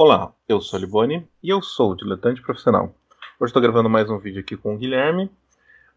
[0.00, 2.94] Olá, eu sou Liboni e eu sou o diletante profissional.
[3.40, 5.28] Hoje estou gravando mais um vídeo aqui com o Guilherme.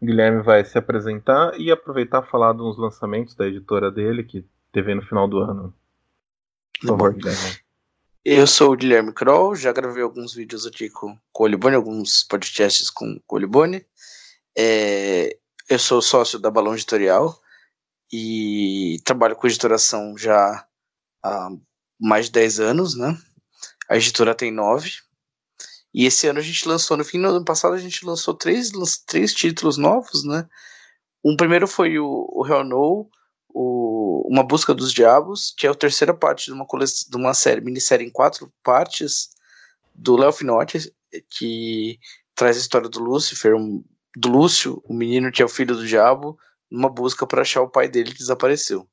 [0.00, 4.44] O Guilherme vai se apresentar e aproveitar e falar dos lançamentos da editora dele que
[4.72, 5.72] teve no final do ano.
[6.80, 7.58] Por favor, Guilherme.
[8.24, 12.24] Eu sou o Guilherme Kroll, já gravei alguns vídeos aqui com, com o Olibone, alguns
[12.24, 13.86] podcasts com, com o Olibone.
[14.58, 15.38] É,
[15.70, 17.40] eu sou sócio da Balão Editorial
[18.12, 20.66] e trabalho com editoração já
[21.24, 21.50] há
[22.00, 23.16] mais de 10 anos, né?
[23.88, 24.90] A editora tem 9.
[25.94, 28.70] E esse ano a gente lançou, no fim do ano passado, a gente lançou três,
[29.06, 30.48] três títulos novos, né?
[31.24, 33.10] Um primeiro foi o, o Hell No,
[33.48, 37.60] o Uma Busca dos Diabos, que é a terceira parte de uma, de uma série,
[37.60, 39.30] minissérie em quatro partes,
[39.94, 40.92] do Léo Finotti,
[41.30, 41.98] que
[42.34, 43.84] traz a história do Lúcifer, um,
[44.16, 46.38] do Lúcio, o menino que é o filho do diabo,
[46.70, 48.88] numa busca para achar o pai dele que desapareceu.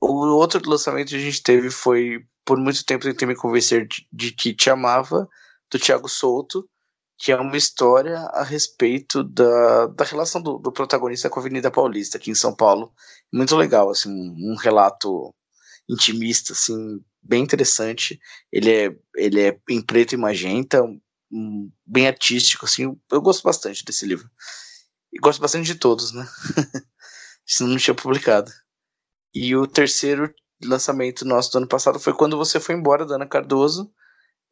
[0.00, 4.06] O outro lançamento que a gente teve foi Por Muito Tempo Tentei Me Convencer de,
[4.12, 5.28] de que Te Amava,
[5.70, 6.66] do Thiago Souto,
[7.18, 11.70] que é uma história a respeito da, da relação do, do, protagonista com a Avenida
[11.70, 12.92] Paulista, aqui em São Paulo.
[13.32, 15.34] Muito legal, assim, um, um relato
[15.88, 18.20] intimista, assim, bem interessante.
[18.52, 20.82] Ele é, ele é em preto e magenta,
[21.32, 22.96] um, bem artístico, assim.
[23.10, 24.30] Eu gosto bastante desse livro.
[25.12, 26.26] E gosto bastante de todos, né?
[27.46, 28.52] Senão não tinha publicado.
[29.34, 30.32] E o terceiro
[30.64, 33.90] lançamento nosso do ano passado foi Quando Você Foi Embora, da Ana Cardoso,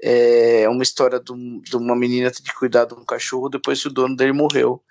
[0.02, 3.92] é uma história de, uma menina ter de cuidar de um cachorro depois que o
[3.92, 4.74] dono dele morreu.
[4.74, 4.82] O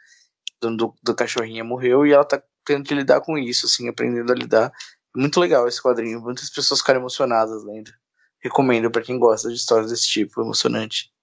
[0.61, 4.31] dono do, do cachorrinho morreu e ela tá tendo que lidar com isso, assim, aprendendo
[4.31, 4.71] a lidar.
[5.15, 7.91] Muito legal esse quadrinho, muitas pessoas ficaram emocionadas lendo.
[8.39, 11.13] Recomendo para quem gosta de histórias desse tipo, emocionante.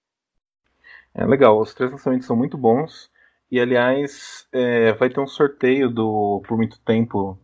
[1.13, 3.11] É legal, os três lançamentos são muito bons.
[3.51, 7.37] E aliás, é, vai ter um sorteio do Por Muito Tempo.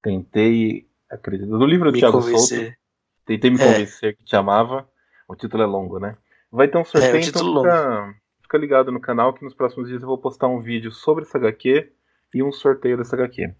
[0.00, 2.58] Tentei, acredito, do livro do me Thiago convencer.
[2.58, 2.76] Souto.
[3.24, 3.64] Tentei me é.
[3.64, 4.88] convencer que te amava.
[5.28, 6.16] O título é longo, né?
[6.50, 10.00] Vai ter um sorteio, é, então fica, fica, ligado no canal que nos próximos dias
[10.00, 11.92] eu vou postar um vídeo sobre essa HQ
[12.34, 13.54] e um sorteio dessa HQ.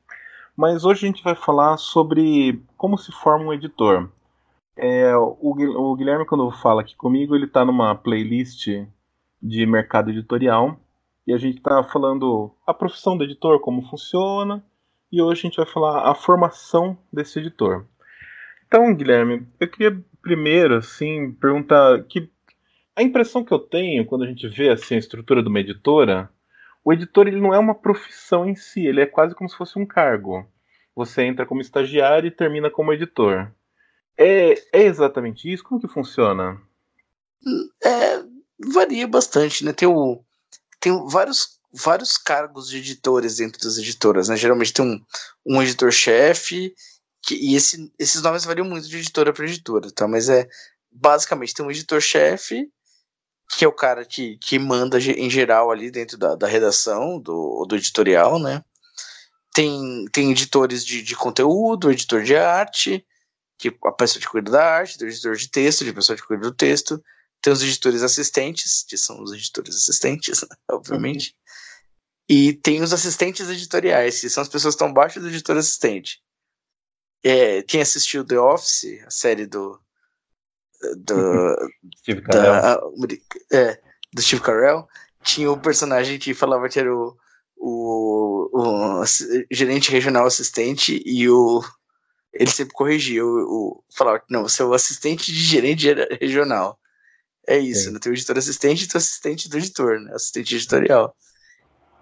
[0.56, 4.08] Mas hoje a gente vai falar sobre como se forma um editor.
[4.74, 8.68] É, o, o Guilherme, quando fala aqui comigo, ele está numa playlist
[9.42, 10.80] de mercado editorial
[11.26, 14.64] e a gente está falando a profissão do editor, como funciona,
[15.10, 17.86] e hoje a gente vai falar a formação desse editor.
[18.66, 22.30] Então, Guilherme, eu queria primeiro, assim, perguntar que
[22.94, 26.28] a impressão que eu tenho quando a gente vê assim, a estrutura de uma editora,
[26.84, 29.78] o editor ele não é uma profissão em si, ele é quase como se fosse
[29.78, 30.46] um cargo.
[30.94, 33.52] Você entra como estagiário e termina como editor.
[34.18, 35.62] É, é exatamente isso?
[35.62, 36.60] Como que funciona?
[37.84, 38.24] É,
[38.72, 39.72] varia bastante, né?
[39.72, 40.24] Tem, o,
[40.80, 44.36] tem vários, vários cargos de editores dentro das editoras, né?
[44.36, 45.00] Geralmente tem um,
[45.46, 46.74] um editor-chefe
[47.30, 50.08] e esse, esses nomes variam muito de editora para editora, tá?
[50.08, 50.48] Mas é
[50.90, 52.68] basicamente tem um editor-chefe,
[53.50, 57.64] que é o cara que, que manda em geral ali dentro da, da redação, do,
[57.66, 58.62] do editorial, né?
[59.52, 63.04] Tem, tem editores de, de conteúdo, editor de arte,
[63.58, 66.26] que a pessoa que cuida da arte, tem o editor de texto, de pessoa que
[66.26, 67.02] cuida do texto,
[67.40, 71.47] tem os editores assistentes, que são os editores assistentes, obviamente, uhum.
[72.28, 76.20] E tem os assistentes editoriais, que são as pessoas que estão abaixo do editor assistente.
[77.24, 79.80] É, quem assistiu The Office, a série do.
[80.96, 81.56] do
[81.98, 82.52] Steve Carell.
[82.52, 82.80] Da,
[83.50, 83.80] é,
[84.12, 84.86] do Steve Carell,
[85.22, 87.16] tinha o personagem que falava que era o,
[87.56, 89.04] o, o
[89.50, 91.62] gerente regional assistente e o.
[92.30, 95.86] Ele sempre corrigia, o, o falava que não, você é o assistente de gerente
[96.20, 96.78] regional.
[97.46, 97.98] É isso, né?
[97.98, 100.12] Tem o editor assistente e o assistente do editor, né?
[100.12, 101.16] Assistente editorial.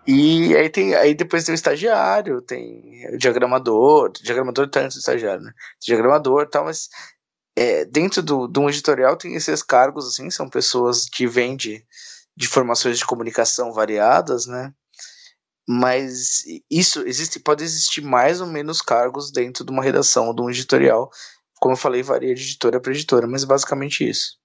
[0.07, 5.43] E aí tem aí depois tem o estagiário, tem o diagramador, diagramador tanto o estagiário,
[5.43, 5.53] né?
[5.81, 6.89] Diagramador e tal, mas
[7.57, 11.85] é, dentro do, do um editorial tem esses cargos, assim, são pessoas que vêm de,
[12.37, 14.73] de formações de comunicação variadas, né?
[15.69, 20.51] Mas isso existe, pode existir mais ou menos cargos dentro de uma redação, de um
[20.51, 21.11] editorial.
[21.61, 24.39] Como eu falei, varia de editora para editora, mas basicamente isso.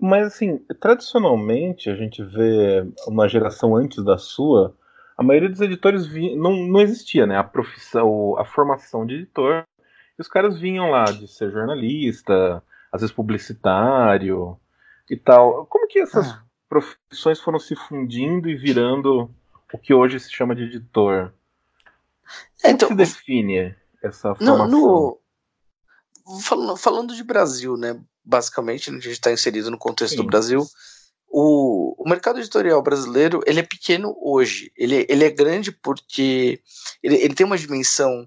[0.00, 4.76] Mas assim, tradicionalmente a gente vê uma geração antes da sua,
[5.16, 6.36] a maioria dos editores vi...
[6.36, 7.36] não, não existia, né?
[7.36, 9.64] A profissão, a formação de editor.
[10.16, 12.62] E os caras vinham lá de ser jornalista,
[12.92, 14.56] às vezes publicitário
[15.10, 15.66] e tal.
[15.66, 16.42] Como que essas ah.
[16.68, 19.28] profissões foram se fundindo e virando
[19.72, 21.32] o que hoje se chama de editor?
[22.62, 24.68] Como então, se define essa formação?
[24.68, 25.20] No,
[26.28, 28.00] no, falando, falando de Brasil, né?
[28.28, 30.16] Basicamente, né, a gente está inserido no contexto Sim.
[30.18, 30.66] do Brasil.
[31.30, 34.70] O, o mercado editorial brasileiro ele é pequeno hoje.
[34.76, 36.60] Ele, ele é grande porque
[37.02, 38.26] ele, ele tem uma dimensão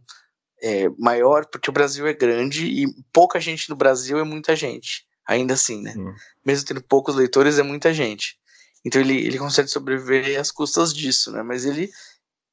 [0.61, 5.05] é, maior, porque o Brasil é grande e pouca gente no Brasil é muita gente.
[5.27, 5.93] Ainda assim, né?
[5.95, 6.13] Hum.
[6.43, 8.37] Mesmo tendo poucos leitores, é muita gente.
[8.83, 11.43] Então ele, ele consegue sobreviver às custas disso, né?
[11.43, 11.89] Mas ele,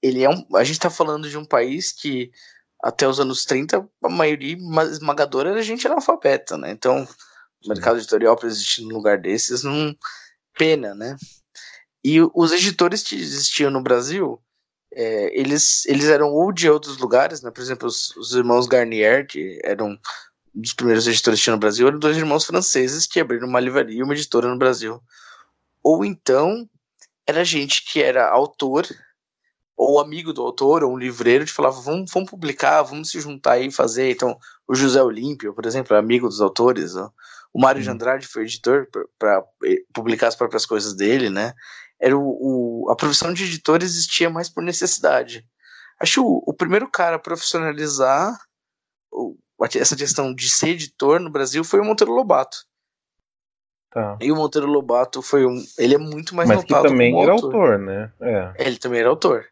[0.03, 0.47] ele é um.
[0.55, 2.31] A gente tá falando de um país que
[2.83, 4.57] até os anos 30, a maioria
[4.91, 6.71] esmagadora era gente analfabeta, né?
[6.71, 7.09] Então,
[7.67, 9.97] mercado editorial para existir num lugar desses não
[10.57, 11.17] pena, né?
[12.05, 14.41] E os editores que existiam no Brasil,
[14.93, 17.51] é, eles, eles eram ou de outros lugares, né?
[17.51, 19.99] Por exemplo, os, os irmãos Garnier, que eram
[20.55, 23.99] um dos primeiros editores que no Brasil, eram dois irmãos franceses que abriram uma livraria
[23.99, 25.01] e uma editora no Brasil.
[25.83, 26.69] Ou então
[27.27, 28.87] era gente que era autor,
[29.77, 33.59] ou amigo do autor, ou um livreiro, que falava, vamos, vamos publicar, vamos se juntar
[33.59, 34.11] e fazer.
[34.11, 37.13] Então, o José Olímpio, por exemplo, amigo dos autores, ó.
[37.53, 38.87] O Mário de Andrade foi editor
[39.19, 41.53] para eh, publicar as próprias coisas dele, né?
[42.01, 45.45] Era o, o, a profissão de editor existia mais por necessidade.
[46.01, 48.39] Acho o, o primeiro cara a profissionalizar
[49.13, 49.37] o,
[49.75, 52.59] essa questão de ser editor no Brasil foi o Monteiro Lobato.
[53.91, 54.19] Tá.
[54.21, 55.65] E o Monteiro Lobato foi um.
[55.79, 56.89] Ele é muito mais mas notado.
[56.89, 58.13] Também era autor, autor né?
[58.21, 58.67] É.
[58.67, 59.47] Ele também era autor.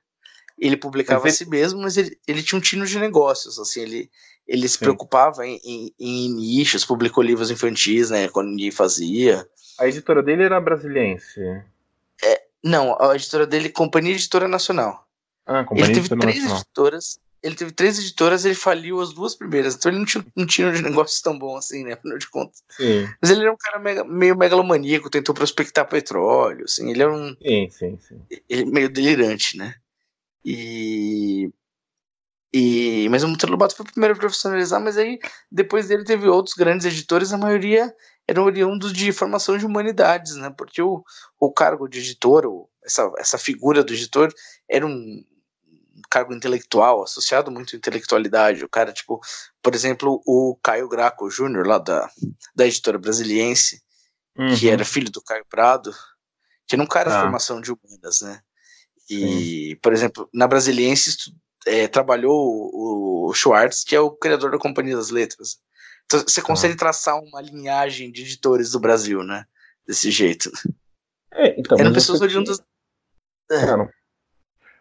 [0.59, 1.31] Ele publicava ele...
[1.31, 4.11] a si mesmo, mas ele, ele tinha um tino de negócios, assim, ele,
[4.47, 9.47] ele se preocupava em, em, em, nichos, publicou livros infantis, né, quando ninguém fazia.
[9.79, 11.41] A editora dele era brasiliense?
[12.25, 15.07] É, não, a editora dele, Companhia Editora Nacional.
[15.45, 16.63] Ah, Companhia ele teve Editora três Nacional.
[16.63, 19.75] editoras, ele teve três editoras ele faliu as duas primeiras.
[19.75, 21.93] Então ele não tinha um tino de negócios tão bom assim, né?
[21.95, 22.63] Afinal de contas.
[22.71, 23.09] Sim.
[23.23, 26.91] Mas ele era um cara mega, meio megalomaníaco, tentou prospectar petróleo, assim.
[26.91, 27.37] Ele era um.
[27.41, 28.21] Sim, sim, sim.
[28.49, 29.77] Ele, meio delirante, né?
[30.47, 31.51] E.
[32.55, 35.19] E, mas o Monteiro Lobato foi o primeiro a profissionalizar, mas aí
[35.51, 37.93] depois dele teve outros grandes editores, a maioria
[38.27, 40.55] eram oriundos de formação de humanidades, né?
[40.57, 41.05] Porque o,
[41.39, 42.45] o cargo de editor,
[42.83, 44.33] essa, essa figura do editor,
[44.71, 45.23] era um,
[46.09, 48.65] cargo intelectual, associado muito à intelectualidade.
[48.65, 49.21] O cara, tipo,
[49.63, 52.11] por exemplo, o Caio Graco Júnior, lá da,
[52.55, 53.83] da editora brasiliense,
[54.39, 54.55] uhum.
[54.57, 55.93] que era filho do Caio Prado,
[56.67, 57.17] que era um cara ah.
[57.17, 58.41] de formação de humanas, né?
[59.09, 59.77] E, Sim.
[59.83, 61.33] por exemplo, na Brasiliense
[61.67, 65.59] é, trabalhou o, o Schwartz, que é o criador da Companhia das Letras.
[66.05, 66.79] Então, você consegue ah.
[66.79, 69.45] traçar uma linhagem de editores do Brasil, né?
[69.87, 70.51] Desse jeito.
[71.33, 72.61] É, então, Eram pessoas oriundas.
[73.51, 73.67] É.
[73.67, 73.91] Cara,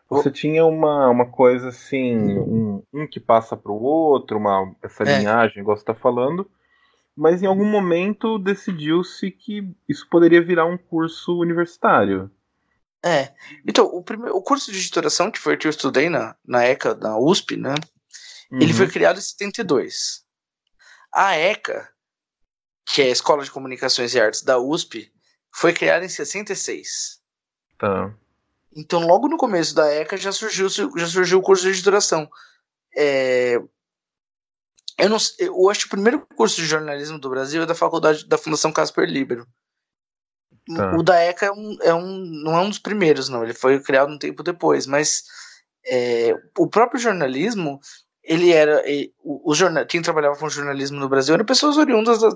[0.10, 5.04] você tinha uma, uma coisa assim, um, um que passa para o outro, uma, essa
[5.04, 5.18] é.
[5.18, 6.50] linhagem, igual você está falando,
[7.16, 12.30] mas em algum momento decidiu-se que isso poderia virar um curso universitário.
[13.06, 13.31] É.
[13.68, 16.66] Então, o, primeiro, o curso de editoração, que foi o que eu estudei na, na
[16.66, 17.75] ECA, na USP, né?
[18.52, 18.60] Uhum.
[18.62, 20.24] Ele foi criado em 72.
[21.13, 21.88] A ECA,
[22.84, 25.12] que é a Escola de Comunicações e Artes da USP,
[25.54, 27.22] foi criada em 66.
[27.78, 28.12] Tá.
[28.75, 32.28] Então, logo no começo da ECA já surgiu, já surgiu o curso de editoração.
[32.98, 33.62] É,
[34.98, 38.28] eu, não, eu acho que o primeiro curso de jornalismo do Brasil é da faculdade
[38.28, 39.48] da Fundação Casper Libero.
[40.73, 40.95] Tá.
[40.95, 43.44] O da ECA é um, é um, não é um dos primeiros, não.
[43.44, 45.23] Ele foi criado um tempo depois, mas
[45.85, 47.79] é, o próprio jornalismo
[48.27, 48.83] ele era
[49.23, 52.33] o, o jornal, quem trabalhava com jornalismo no Brasil eram pessoas oriundas das,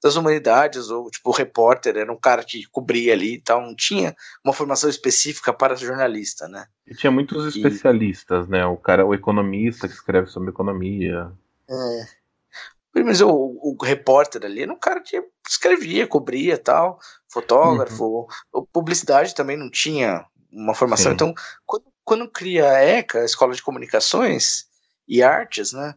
[0.00, 3.74] das, humanidades ou tipo o repórter era um cara que cobria ali e tal não
[3.74, 4.14] tinha
[4.44, 6.66] uma formação específica para jornalista né?
[6.86, 8.64] E tinha muitos e, especialistas né?
[8.66, 11.32] O cara o economista que escreve sobre economia.
[11.68, 13.02] É.
[13.02, 16.98] Mas o, o repórter ali era um cara que escrevia cobria tal
[17.40, 18.66] fotógrafo uhum.
[18.72, 21.14] publicidade também não tinha uma formação Sim.
[21.14, 24.66] então quando, quando cria a ECA a Escola de Comunicações
[25.08, 25.94] e artes, né?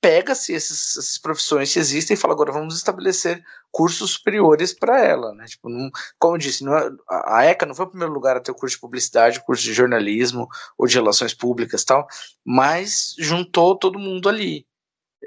[0.00, 3.42] Pega-se essas profissões que existem e fala, agora vamos estabelecer
[3.72, 5.46] cursos superiores para ela, né?
[5.46, 8.40] Tipo, não, como eu disse, não é, a ECA não foi o primeiro lugar a
[8.40, 10.46] ter o curso de publicidade, curso de jornalismo
[10.78, 12.06] ou de relações públicas tal,
[12.44, 14.66] mas juntou todo mundo ali.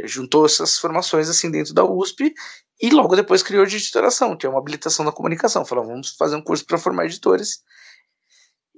[0.05, 2.33] Juntou essas formações assim dentro da USP
[2.81, 5.65] e logo depois criou de editoração, que é uma habilitação da comunicação.
[5.65, 7.63] Falou, vamos fazer um curso para formar editores.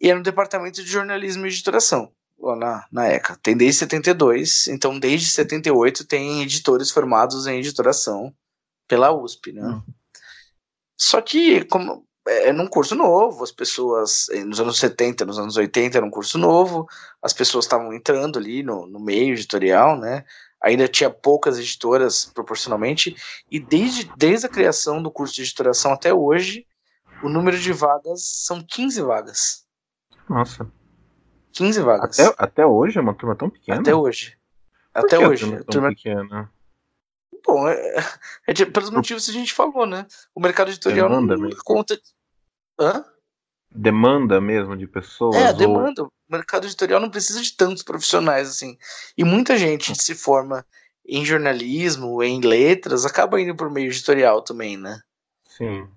[0.01, 3.37] E é no departamento de jornalismo e editoração lá na, na ECA.
[3.41, 8.33] Tem desde 72, então desde 78 tem editores formados em editoração
[8.87, 9.63] pela USP, né?
[9.63, 9.81] Hum.
[10.97, 15.57] Só que, como é num curso novo, as pessoas, eh, nos anos 70, nos anos
[15.57, 16.87] 80 era um curso novo,
[17.21, 20.25] as pessoas estavam entrando ali no, no meio editorial, né?
[20.61, 23.15] Ainda tinha poucas editoras proporcionalmente,
[23.49, 26.67] e desde, desde a criação do curso de editoração até hoje,
[27.23, 29.65] o número de vagas são 15 vagas.
[30.29, 30.69] Nossa.
[31.53, 32.19] 15 vagas.
[32.19, 33.81] Até, até hoje é uma turma tão pequena?
[33.81, 34.37] Até hoje.
[34.93, 35.45] Por até hoje.
[35.45, 35.89] Turma tão turma...
[35.89, 36.51] pequena?
[37.45, 37.95] Bom, é,
[38.47, 40.05] é, pelos motivos que a gente falou, né?
[40.33, 41.61] O mercado editorial demanda não mesmo.
[41.63, 41.99] conta.
[42.79, 43.03] Hã?
[43.73, 45.35] Demanda mesmo de pessoas?
[45.35, 45.55] É, ou...
[45.55, 46.03] demanda.
[46.03, 48.77] O mercado editorial não precisa de tantos profissionais assim.
[49.17, 50.65] E muita gente se forma
[51.05, 55.01] em jornalismo, em letras, acaba indo por meio editorial também, né?
[55.45, 55.87] Sim.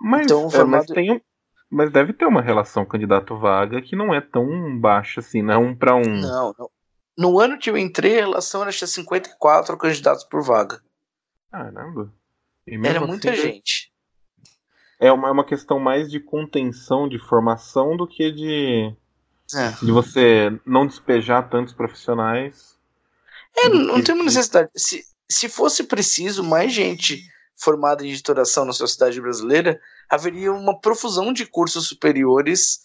[0.00, 0.86] Mas, então, formado...
[0.86, 1.22] mas, tem,
[1.70, 5.74] mas deve ter uma relação candidato-vaga que não é tão baixa assim, não é um
[5.74, 6.02] para um.
[6.02, 6.70] Não, não.
[7.16, 10.80] No ano que eu entrei, a relação era 54 candidatos por vaga.
[11.50, 12.12] Caramba.
[12.64, 13.87] Era assim, muita gente.
[15.00, 18.94] É uma, é uma questão mais de contenção de formação do que de,
[19.54, 19.70] é.
[19.84, 22.76] de você não despejar tantos profissionais.
[23.56, 24.70] É, não tem uma necessidade.
[24.76, 27.22] Se, se fosse preciso mais gente
[27.56, 32.80] formada em editoração na sociedade brasileira, haveria uma profusão de cursos superiores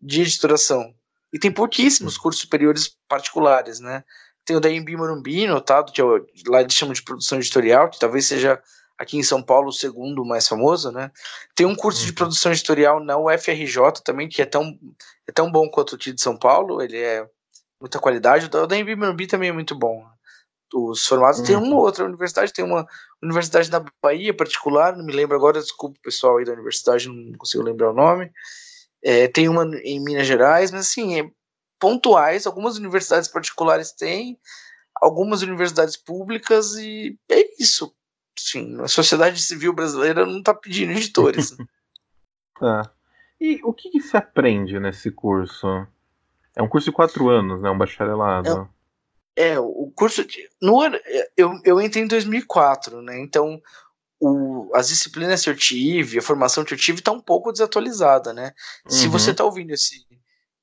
[0.00, 0.94] de editoração.
[1.32, 4.04] E tem pouquíssimos cursos superiores particulares, né?
[4.44, 7.90] Tem o da Embi Morumbi, notado, que é o, lá eles chamam de produção editorial,
[7.90, 8.60] que talvez seja
[8.98, 11.10] aqui em São Paulo o segundo mais famoso, né?
[11.54, 12.14] Tem um curso de uhum.
[12.14, 14.78] produção editorial na UFRJ também, que é tão,
[15.26, 17.28] é tão bom quanto o de São Paulo, ele é
[17.80, 18.46] muita qualidade.
[18.46, 20.04] O da Morumbi também é muito bom.
[20.74, 21.46] Os formados uhum.
[21.46, 22.86] tem uma outra universidade, tem uma
[23.22, 27.38] universidade na Bahia particular, não me lembro agora, desculpa o pessoal aí da universidade, não
[27.38, 28.32] consigo lembrar o nome.
[29.02, 31.30] É, tem uma em Minas Gerais, mas assim, é
[31.78, 34.38] pontuais, algumas universidades particulares têm,
[35.00, 37.94] algumas universidades públicas, e é isso.
[38.38, 41.56] Sim, a sociedade civil brasileira não está pedindo editores.
[42.58, 42.90] tá.
[43.38, 45.66] E o que, que, se aprende nesse curso?
[46.56, 47.68] É um curso de quatro anos, né?
[47.68, 48.66] Um bacharelado.
[49.36, 50.24] É, é o curso.
[50.24, 50.82] De, no,
[51.36, 53.20] eu, eu entrei em 2004, né?
[53.20, 53.60] Então
[54.20, 58.32] o, as disciplinas que eu tive, a formação que eu tive está um pouco desatualizada,
[58.32, 58.52] né?
[58.84, 58.90] Uhum.
[58.90, 60.06] Se você está ouvindo esse,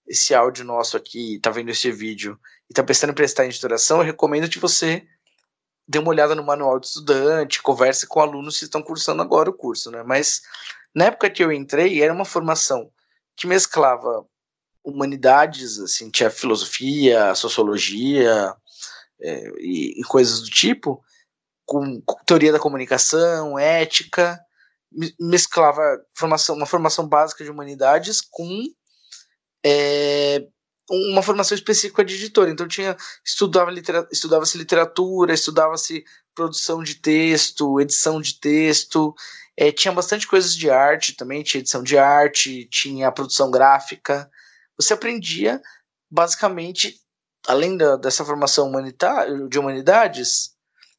[0.08, 2.40] esse áudio nosso aqui, está vendo esse vídeo
[2.70, 5.06] e está pensando em prestar em editoração, eu recomendo que você
[5.88, 9.54] dê uma olhada no manual de estudante, converse com alunos que estão cursando agora o
[9.54, 10.04] curso, né?
[10.04, 10.42] Mas
[10.94, 12.92] na época que eu entrei, era uma formação
[13.36, 14.26] que mesclava
[14.84, 18.56] humanidades, assim, tinha filosofia, sociologia
[19.22, 21.04] é, e, e coisas do tipo,
[21.66, 24.40] com, teoria da comunicação, ética,
[25.20, 25.82] mesclava
[26.16, 28.64] formação, uma formação básica de humanidades com
[29.66, 30.46] é,
[30.90, 32.50] uma formação específica de editor.
[32.50, 36.04] Então tinha estudava litera, estudava-se literatura, estudava-se
[36.36, 39.14] produção de texto, edição de texto,
[39.56, 44.30] é, tinha bastante coisas de arte também, tinha edição de arte, tinha produção gráfica.
[44.78, 45.62] Você aprendia
[46.10, 47.00] basicamente,
[47.48, 50.54] além da, dessa formação humanitária, de humanidades,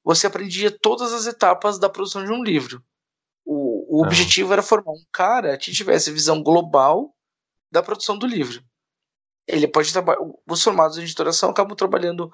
[0.04, 2.82] você aprendia todas as etapas da produção de um livro.
[3.44, 4.06] O, o ah.
[4.06, 7.14] objetivo era formar um cara que tivesse visão global
[7.70, 8.62] da produção do livro.
[9.46, 10.20] Ele pode trabalhar.
[10.48, 12.30] Os formados de editoração acabam trabalhando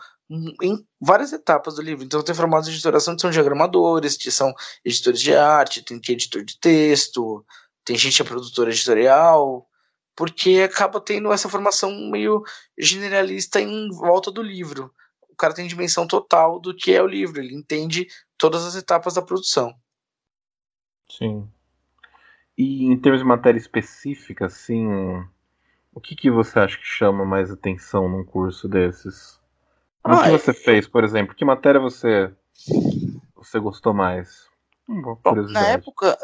[0.62, 2.04] em várias etapas do livro.
[2.04, 6.12] Então, tem formados de editoração que são diagramadores, que são editores de arte, tem que
[6.12, 7.44] editor de texto,
[7.84, 9.66] tem gente que é produtora editorial,
[10.14, 12.42] porque acaba tendo essa formação meio
[12.78, 14.92] generalista em volta do livro
[15.40, 19.22] cara tem dimensão total do que é o livro, ele entende todas as etapas da
[19.22, 19.74] produção.
[21.08, 21.48] Sim.
[22.58, 24.86] E em termos de matéria específica, assim,
[25.92, 29.38] o que, que você acha que chama mais atenção num curso desses?
[30.04, 30.32] O ah, que é...
[30.32, 31.34] você fez, por exemplo?
[31.34, 32.32] Que matéria você
[33.34, 34.48] você gostou mais?
[34.86, 35.18] Bom,
[35.50, 36.18] na época,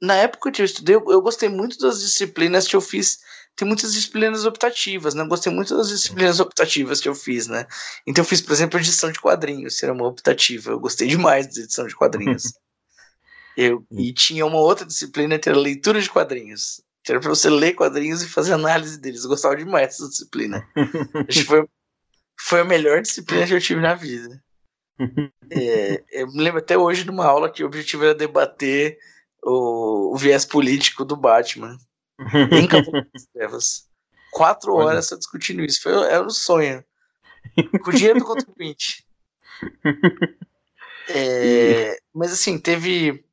[0.00, 3.18] na época que eu estudei, eu gostei muito das disciplinas que eu fiz
[3.56, 5.22] tem muitas disciplinas optativas, né?
[5.22, 7.66] Eu gostei muito das disciplinas optativas que eu fiz, né?
[8.06, 10.72] Então eu fiz, por exemplo, edição de quadrinhos, era uma optativa.
[10.72, 12.52] Eu gostei demais de edição de quadrinhos.
[13.56, 16.82] eu, e tinha uma outra disciplina que era leitura de quadrinhos.
[17.06, 19.22] Que era pra você ler quadrinhos e fazer análise deles.
[19.22, 20.68] Eu gostava demais dessa disciplina.
[21.28, 21.64] Acho que foi,
[22.40, 24.42] foi a melhor disciplina que eu tive na vida.
[25.48, 28.98] É, eu me lembro até hoje de uma aula que o objetivo era debater
[29.40, 31.78] o, o viés político do Batman.
[32.50, 33.88] Em Cavaleiro das Trevas.
[34.32, 34.86] Quatro Olha.
[34.86, 35.82] horas só discutindo isso.
[35.82, 36.84] Foi, era um sonho.
[37.84, 39.06] Com o dinheiro do contribuinte.
[41.08, 43.24] É, mas assim, teve.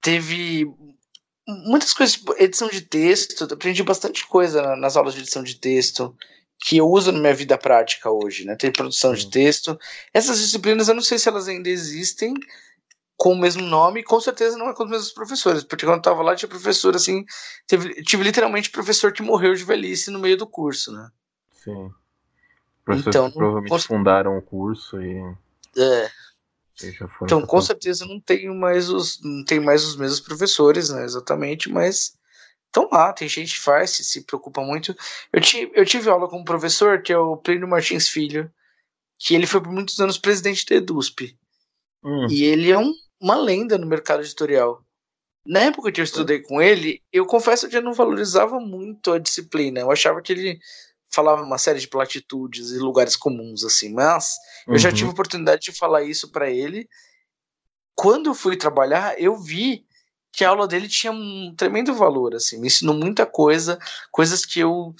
[0.00, 0.64] Teve
[1.46, 6.16] muitas coisas, tipo, edição de texto, aprendi bastante coisa nas aulas de edição de texto
[6.58, 8.56] que eu uso na minha vida prática hoje, né?
[8.56, 9.78] Tem produção de texto.
[10.12, 12.32] Essas disciplinas eu não sei se elas ainda existem,
[13.16, 16.02] com o mesmo nome, com certeza não é com os mesmos professores, porque quando eu
[16.02, 17.24] tava lá tinha professor assim,
[17.66, 21.08] teve, tive literalmente professor que morreu de velhice no meio do curso, né?
[21.62, 21.90] Sim.
[22.84, 23.78] Professores então, que provavelmente com...
[23.78, 25.18] fundaram o curso e.
[25.76, 26.10] É.
[27.22, 31.70] Então, com certeza não tenho mais os não tem mais os mesmos professores, né, exatamente,
[31.70, 32.16] mas
[32.66, 34.94] estão lá, tem gente que faz, se, se preocupa muito.
[35.32, 38.52] Eu tive, eu tive aula com um professor, que é o Plínio Martins Filho,
[39.18, 41.38] que ele foi por muitos anos presidente da EDUSP.
[42.04, 42.26] Hum.
[42.30, 44.84] E ele é um uma lenda no mercado editorial.
[45.44, 49.18] Na época que eu estudei com ele, eu confesso que eu não valorizava muito a
[49.18, 49.80] disciplina.
[49.80, 50.58] Eu achava que ele
[51.16, 54.36] falava uma série de platitudes e lugares comuns, assim, mas
[54.68, 54.74] uhum.
[54.74, 56.86] eu já tive a oportunidade de falar isso para ele.
[57.94, 59.86] Quando eu fui trabalhar, eu vi
[60.30, 63.78] que a aula dele tinha um tremendo valor, assim, me ensinou muita coisa,
[64.12, 64.94] coisas que eu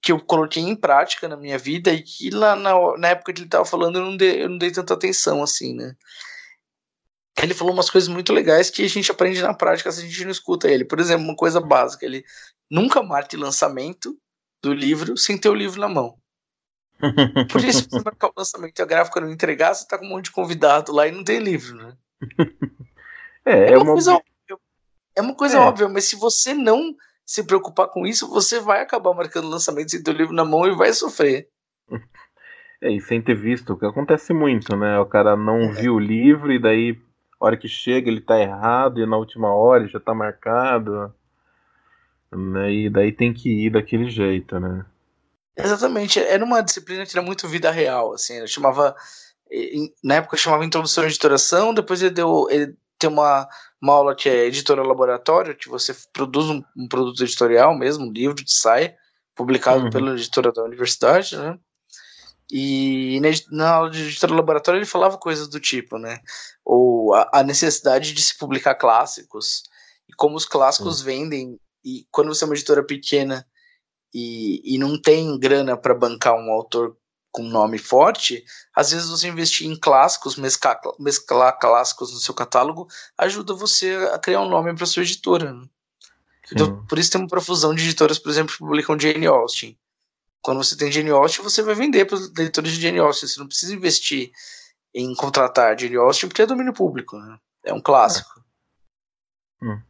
[0.00, 3.40] que eu coloquei em prática na minha vida e que lá na, na época que
[3.40, 5.96] ele estava falando eu não, dei, eu não dei tanta atenção, assim, né?
[7.42, 10.24] Ele falou umas coisas muito legais que a gente aprende na prática se a gente
[10.24, 10.84] não escuta ele.
[10.84, 12.24] Por exemplo, uma coisa básica, ele
[12.70, 14.16] nunca marque lançamento
[14.62, 16.18] do livro sem ter o livro na mão.
[17.60, 20.26] Se você marcar o lançamento e a gráfica não entregar, você tá com um monte
[20.26, 21.96] de convidado lá e não tem livro, né?
[23.44, 24.58] É, é, uma, uma coisa óbvia.
[25.16, 25.60] É uma coisa é.
[25.60, 30.02] óbvia, mas se você não se preocupar com isso, você vai acabar marcando lançamento sem
[30.02, 31.48] ter o livro na mão e vai sofrer.
[32.80, 35.00] É, e sem ter visto, o que acontece muito, né?
[35.00, 35.72] O cara não é.
[35.72, 36.96] viu o livro e daí,
[37.40, 41.12] a hora que chega, ele tá errado e na última hora já tá marcado.
[42.32, 42.72] Né?
[42.72, 44.84] E daí tem que ir daquele jeito, né?
[45.56, 46.20] Exatamente.
[46.20, 48.36] Era uma disciplina que era muito vida real, assim.
[48.36, 48.94] Ele chamava.
[50.04, 52.46] Na época chamava Introdução à Editoração, depois ele deu.
[52.50, 53.48] Ele tem uma,
[53.80, 58.12] uma aula que é editora laboratório, que você produz um, um produto editorial mesmo, um
[58.12, 58.94] livro de sai,
[59.34, 59.90] publicado uhum.
[59.90, 61.58] pela editora da universidade, né?
[62.50, 63.20] E
[63.50, 66.20] na aula de editora laboratório ele falava coisas do tipo, né?
[66.64, 69.62] Ou a, a necessidade de se publicar clássicos,
[70.08, 71.06] e como os clássicos uhum.
[71.06, 73.46] vendem, e quando você é uma editora pequena
[74.12, 76.96] e, e não tem grana para bancar um autor
[77.30, 82.88] com nome forte, às vezes você investir em clássicos, mesclar, mesclar clássicos no seu catálogo,
[83.16, 85.52] ajuda você a criar um nome para sua editora.
[85.52, 85.66] Né?
[86.52, 89.78] Então, por isso tem uma profusão de editoras, por exemplo, que publicam Jane Austen.
[90.42, 93.28] Quando você tem Jane Austen, você vai vender para leitores de Jane Austen.
[93.28, 94.30] Você não precisa investir
[94.94, 97.18] em contratar Jane Austen porque é domínio público.
[97.18, 97.38] Né?
[97.64, 98.42] É um clássico.
[99.62, 99.80] Hum.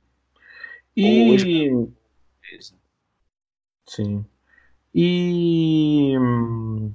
[0.98, 1.30] E.
[1.32, 1.88] Hoje...
[3.86, 4.24] Sim.
[4.92, 6.16] E.
[6.18, 6.92] Hum,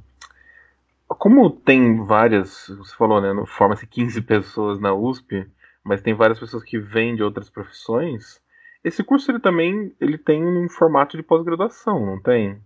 [1.07, 3.29] como tem várias, você falou, né?
[3.47, 5.49] Forma-se 15 pessoas na USP,
[5.83, 8.41] mas tem várias pessoas que vêm de outras profissões.
[8.83, 12.61] Esse curso ele também ele tem um formato de pós-graduação, não tem?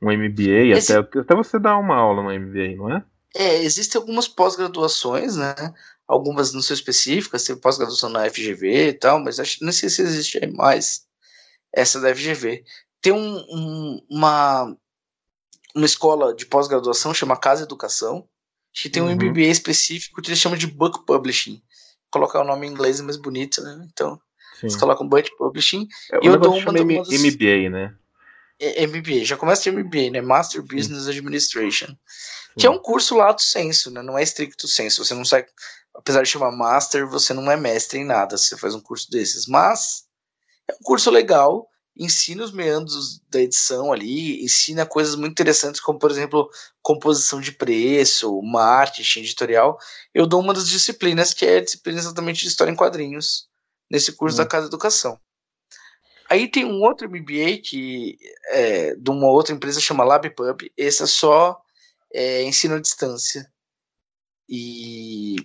[0.00, 0.96] Um MBA, Esse...
[0.96, 3.04] até, até você dá uma aula no MBA, não é?
[3.36, 5.54] É, existem algumas pós-graduações, né?
[6.08, 10.00] Algumas não são específicas, tem pós-graduação na FGV e tal, mas acho, não sei se
[10.00, 11.06] existe mais
[11.72, 12.64] essa da FGV.
[13.02, 14.76] Tem um, um, uma,
[15.74, 18.26] uma escola de pós-graduação, chama Casa Educação,
[18.72, 19.14] que tem um uhum.
[19.14, 21.62] MBA específico que eles chamam de Book Publishing.
[22.10, 23.86] Colocar o nome em inglês é mais bonito, né?
[23.92, 24.18] Então,
[24.58, 24.66] Sim.
[24.66, 25.86] eles colocam Book Publishing.
[26.12, 27.08] É, e eu dou uma, uma das...
[27.08, 27.94] MBA, né?
[28.58, 30.20] É, MBA, já começa de MBA, né?
[30.20, 31.06] Master Business.
[31.06, 31.86] Administration.
[31.86, 31.96] Sim.
[32.58, 34.02] Que é um curso lato senso, né?
[34.02, 35.04] Não é estricto senso.
[35.04, 35.46] Você não sai.
[35.98, 39.10] Apesar de chamar Master, você não é mestre em nada se você faz um curso
[39.10, 39.46] desses.
[39.46, 40.04] Mas
[40.70, 45.98] é um curso legal ensina os meandros da edição ali, ensina coisas muito interessantes, como,
[45.98, 46.48] por exemplo,
[46.80, 49.76] composição de preço, marketing, editorial.
[50.14, 53.48] Eu dou uma das disciplinas, que é a disciplina exatamente de história em quadrinhos,
[53.90, 54.48] nesse curso da hum.
[54.48, 55.18] Casa Educação.
[56.30, 58.18] Aí tem um outro MBA que
[58.50, 60.70] é de uma outra empresa chama LabPub.
[60.76, 61.60] Esse é só
[62.12, 63.50] é, ensino à distância.
[64.48, 65.36] E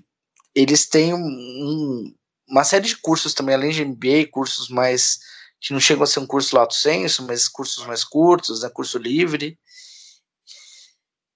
[0.56, 2.16] eles têm um, um,
[2.48, 5.20] uma série de cursos também, além de MBA, cursos mais
[5.60, 8.98] que não chegam a ser um curso lato senso, mas cursos mais curtos, né, curso
[8.98, 9.58] livre.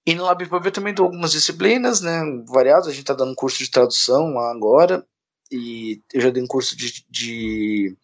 [0.06, 3.58] E no LabPub eu também dou algumas disciplinas, né, variadas, a gente está dando curso
[3.58, 5.06] de tradução lá agora,
[5.50, 7.96] e eu já dei um curso de, de,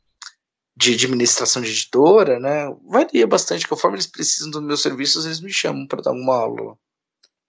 [0.74, 5.52] de administração de editora, né, varia bastante, conforme eles precisam dos meus serviços, eles me
[5.52, 6.78] chamam para dar uma aula.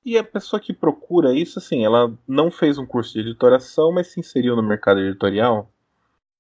[0.06, 4.08] E a pessoa que procura isso, assim, ela não fez um curso de editoração, mas
[4.08, 5.72] se inseriu no mercado editorial?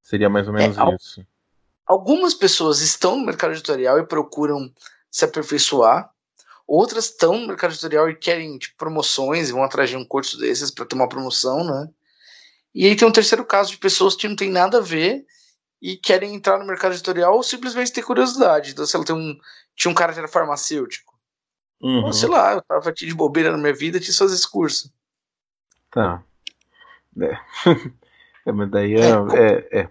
[0.03, 1.25] Seria mais ou menos é, isso
[1.85, 4.73] algumas pessoas estão no mercado editorial e procuram
[5.11, 6.09] se aperfeiçoar,
[6.67, 10.37] outras estão no mercado editorial e querem tipo, promoções e vão atrás de um curso
[10.37, 11.89] desses para ter uma promoção, né?
[12.73, 15.25] E aí tem um terceiro caso de pessoas que não tem nada a ver
[15.81, 18.71] e querem entrar no mercado editorial ou simplesmente ter curiosidade.
[18.71, 19.37] Então, se ela tem um.
[19.75, 21.14] Tinha um cara que era farmacêutico.
[21.81, 22.05] Uhum.
[22.05, 24.49] Ou sei lá, eu tava aqui de bobeira na minha vida e quis fazer esse
[24.49, 24.91] curso.
[25.91, 26.23] Tá.
[27.21, 27.39] É.
[28.45, 29.09] é mas daí é,
[29.71, 29.89] é, é,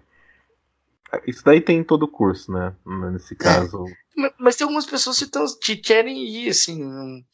[1.27, 2.75] isso daí tem em todo o curso, né?
[3.13, 3.37] Nesse é.
[3.37, 3.85] caso.
[4.19, 6.85] É, mas tem algumas pessoas que, tão, que querem ir, assim.
[6.85, 7.25] Um,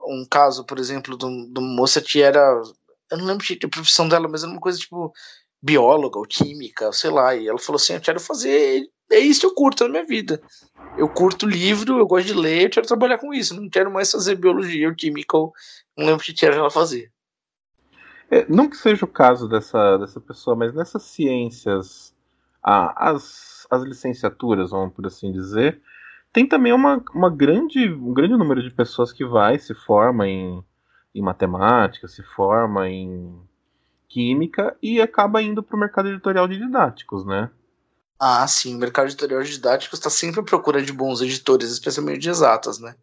[0.00, 2.62] um caso, por exemplo, de uma moça que era.
[3.10, 5.12] Eu não lembro a profissão dela, mas era uma coisa tipo
[5.62, 7.34] bióloga ou química, sei lá.
[7.34, 8.88] E ela falou assim: Eu quero fazer.
[9.12, 10.40] É isso que eu curto na minha vida.
[10.96, 13.54] Eu curto livro, eu gosto de ler, eu quero trabalhar com isso.
[13.54, 15.52] Não quero mais fazer biologia ou química, ou
[15.96, 17.12] não lembro o que era ela fazer.
[18.30, 22.14] É, não que seja o caso dessa, dessa pessoa, mas nessas ciências
[22.62, 25.82] as, as licenciaturas, vamos por assim dizer,
[26.32, 30.64] tem também uma, uma grande, um grande número de pessoas que vai, se forma em,
[31.14, 33.38] em matemática, se forma em
[34.08, 37.50] química e acaba indo para o mercado editorial de didáticos, né?
[38.24, 42.20] Ah, sim, o mercado editorial de didáticos está sempre à procura de bons editores, especialmente
[42.20, 42.94] de exatas, né?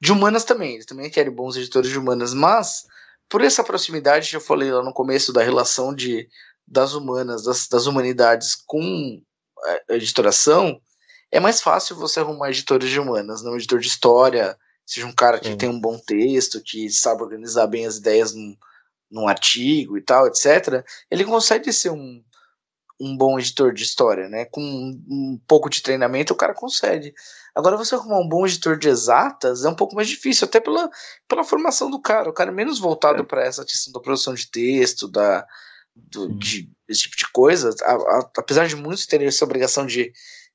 [0.00, 2.86] De humanas também, eles também querem bons editores de humanas, mas
[3.28, 6.28] por essa proximidade que eu falei lá no começo da relação de,
[6.64, 9.20] das humanas, das, das humanidades com
[9.88, 10.80] a editoração,
[11.32, 15.12] é mais fácil você arrumar editores de humanas, não um editor de história, seja um
[15.12, 18.56] cara que tem um bom texto, que sabe organizar bem as ideias num,
[19.10, 20.84] num artigo e tal, etc.
[21.10, 22.22] Ele consegue ser um,
[23.00, 24.44] um bom editor de história, né?
[24.46, 27.14] Com um pouco de treinamento, o cara consegue.
[27.54, 30.90] Agora, você arrumar um bom editor de exatas é um pouco mais difícil, até pela,
[31.28, 32.28] pela formação do cara.
[32.28, 33.24] O cara é menos voltado é.
[33.24, 35.46] para essa questão da produção de texto, da,
[35.94, 37.74] do, de, esse tipo de coisa.
[37.82, 40.12] A, a, apesar de muitos terem essa obrigação de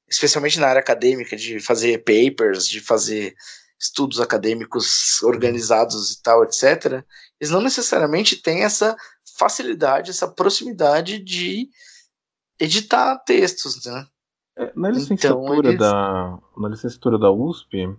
[0.10, 3.36] especialmente na área acadêmica, de fazer papers, de fazer
[3.80, 7.04] estudos acadêmicos organizados e tal, etc.,
[7.40, 8.96] eles não necessariamente têm essa
[9.38, 11.70] facilidade, essa proximidade de
[12.60, 14.08] editar textos, né?
[14.56, 15.80] É, na licenciatura então, eles...
[15.80, 17.90] da na licenciatura da USP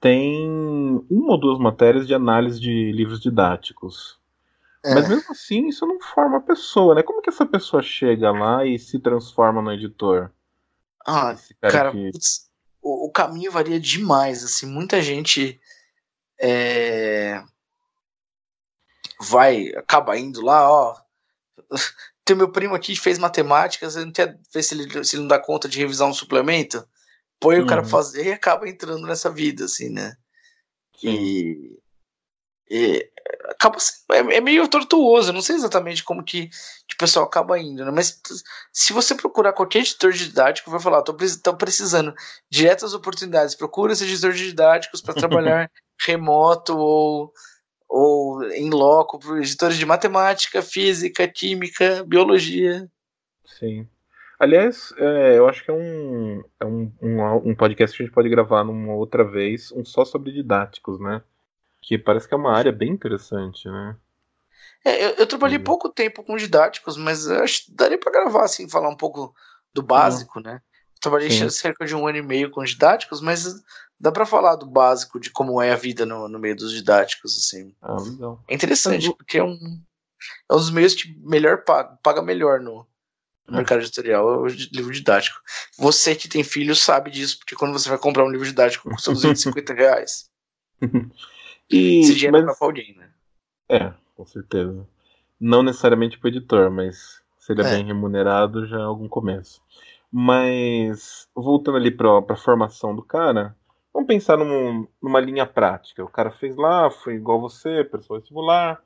[0.00, 4.18] tem uma ou duas matérias de análise de livros didáticos.
[4.84, 4.94] É.
[4.94, 7.02] Mas mesmo assim, isso não forma a pessoa, né?
[7.02, 10.30] Como que essa pessoa chega lá e se transforma no editor?
[11.06, 12.12] Ah, cara, cara que...
[12.12, 12.50] putz,
[12.82, 14.44] o, o, caminho varia demais.
[14.44, 15.58] Assim, muita gente
[16.38, 17.42] é,
[19.18, 20.96] vai, acaba indo lá, ó.
[22.24, 25.22] Tem meu primo aqui que fez matemática, você não quer ver se ele, se ele
[25.22, 26.86] não dá conta de revisar um suplemento?
[27.38, 27.64] Põe uhum.
[27.64, 27.88] o cara uhum.
[27.88, 30.16] fazer e acaba entrando nessa vida, assim, né?
[31.02, 31.78] E,
[32.70, 33.10] e
[33.50, 33.76] acaba
[34.12, 37.90] é, é, meio tortuoso, não sei exatamente como que, que o pessoal acaba indo, né?
[37.90, 38.20] Mas
[38.72, 42.14] se você procurar qualquer editor de didático, vai falar, tô, tô precisando
[42.50, 47.32] diretas oportunidades, procura esse editor de didáticos para trabalhar remoto ou,
[47.94, 52.90] ou em loco, editores de matemática, física, química, biologia.
[53.44, 53.86] Sim.
[54.36, 58.14] Aliás, é, eu acho que é, um, é um, um, um podcast que a gente
[58.14, 61.22] pode gravar numa outra vez, um só sobre didáticos, né?
[61.80, 63.96] Que parece que é uma área bem interessante, né?
[64.84, 65.64] É, eu, eu trabalhei uhum.
[65.64, 69.32] pouco tempo com didáticos, mas acho que daria para gravar, assim, falar um pouco
[69.72, 70.46] do básico, uhum.
[70.46, 70.60] né?
[71.04, 71.50] Trabalhei Sim.
[71.50, 73.62] cerca de um ano e meio com didáticos, mas
[74.00, 77.36] dá para falar do básico, de como é a vida no, no meio dos didáticos,
[77.36, 77.74] assim.
[77.82, 78.42] Ah, legal.
[78.48, 79.82] É interessante, porque é um,
[80.50, 82.86] é um dos meios que melhor paga, paga melhor no,
[83.46, 83.56] no é.
[83.58, 85.38] mercado editorial, é o livro didático.
[85.78, 89.12] Você que tem filho sabe disso, porque quando você vai comprar um livro didático custa
[89.12, 90.30] 250 reais.
[91.70, 93.10] E, Esse dinheiro mas, é pra alguém, né?
[93.68, 94.88] É, com certeza.
[95.38, 97.70] Não necessariamente pro editor, mas seria é.
[97.72, 99.62] bem remunerado já é algum começo.
[100.16, 103.56] Mas, voltando ali pra, pra formação do cara,
[103.92, 106.04] vamos pensar num, numa linha prática.
[106.04, 108.80] O cara fez lá, foi igual você, prestou vestibular,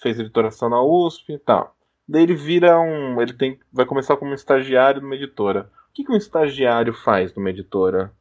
[0.00, 1.74] fez editoração na USP e tal.
[2.08, 3.20] Daí ele vira um.
[3.20, 5.68] Ele tem, vai começar como um estagiário numa editora.
[5.90, 8.14] O que, que um estagiário faz numa editora?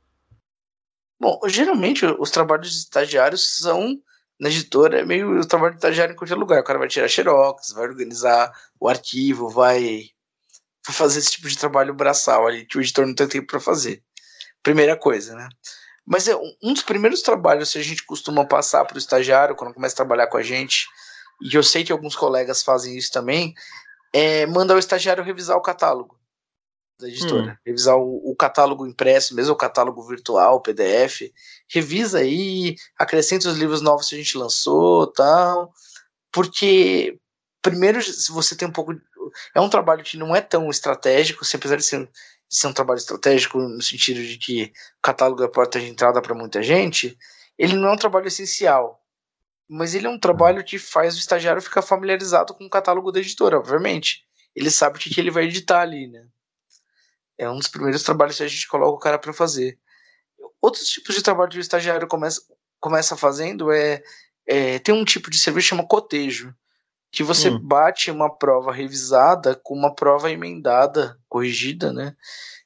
[1.21, 4.01] Bom, geralmente os trabalhos de estagiários são
[4.39, 6.59] na editora, é meio o trabalho de estagiário em qualquer lugar.
[6.59, 10.09] O cara vai tirar xerox, vai organizar o arquivo, vai,
[10.93, 14.03] fazer esse tipo de trabalho braçal ali que o editor não tem tempo para fazer.
[14.63, 15.47] Primeira coisa, né?
[16.05, 19.73] Mas é um dos primeiros trabalhos que a gente costuma passar para o estagiário quando
[19.73, 20.87] começa a trabalhar com a gente,
[21.41, 23.53] e eu sei que alguns colegas fazem isso também,
[24.13, 26.17] é mandar o estagiário revisar o catálogo
[26.99, 27.53] da editora.
[27.53, 27.57] Hum.
[27.65, 31.31] Revisar o, o, catálogo impresso, mesmo o catálogo virtual, PDF.
[31.69, 35.71] Revisa aí, acrescenta os livros novos que a gente lançou tal.
[36.31, 37.19] Porque,
[37.61, 38.93] primeiro, se você tem um pouco.
[39.53, 42.73] É um trabalho que não é tão estratégico, se apesar de ser, de ser um
[42.73, 44.63] trabalho estratégico no sentido de que
[44.97, 47.17] o catálogo é porta de entrada para muita gente,
[47.57, 49.03] ele não é um trabalho essencial.
[49.69, 53.19] Mas ele é um trabalho que faz o estagiário ficar familiarizado com o catálogo da
[53.19, 54.25] editora, obviamente.
[54.55, 56.25] Ele sabe o que, que ele vai editar ali, né?
[57.37, 59.77] É um dos primeiros trabalhos que a gente coloca o cara para fazer.
[60.61, 62.41] Outros tipos de trabalho que o estagiário começa,
[62.79, 64.01] começa fazendo é,
[64.47, 66.55] é tem um tipo de serviço que chama cotejo,
[67.11, 67.59] que você hum.
[67.59, 72.15] bate uma prova revisada com uma prova emendada, corrigida, né?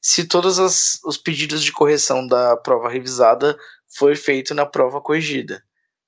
[0.02, 3.58] Se todos as, os pedidos de correção da prova revisada
[3.96, 5.64] foi feito na prova corrigida.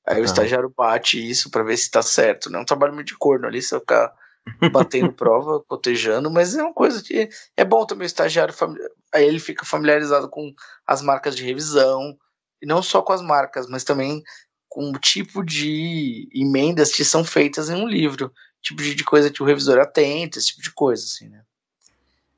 [0.05, 2.57] Aí o estagiário bate isso para ver se tá certo, né?
[2.57, 4.13] É um trabalho meio de corno ali, você ficar
[4.71, 8.53] batendo prova, cotejando, mas é uma coisa que é bom também o estagiário,
[9.13, 10.53] aí ele fica familiarizado com
[10.85, 12.17] as marcas de revisão,
[12.61, 14.21] e não só com as marcas, mas também
[14.73, 19.43] com o tipo de emendas que são feitas em um livro, tipo de, coisa que
[19.43, 21.43] o revisor atenta, esse tipo de coisa, assim, né?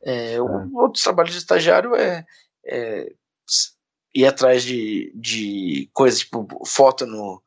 [0.02, 2.26] É, o, outro trabalho de estagiário é,
[2.66, 3.10] é
[4.14, 7.42] ir atrás de, de coisas tipo foto no,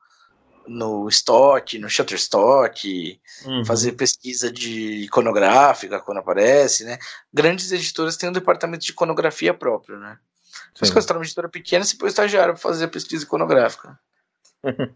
[0.66, 3.66] no estoque, no Shutterstock, uhum.
[3.66, 6.96] fazer pesquisa de iconográfica quando aparece, né?
[7.30, 10.18] Grandes editoras têm um departamento de iconografia próprio, né?
[10.80, 13.98] Mas quando você numa editora pequena, você põe estagiário para fazer a pesquisa iconográfica.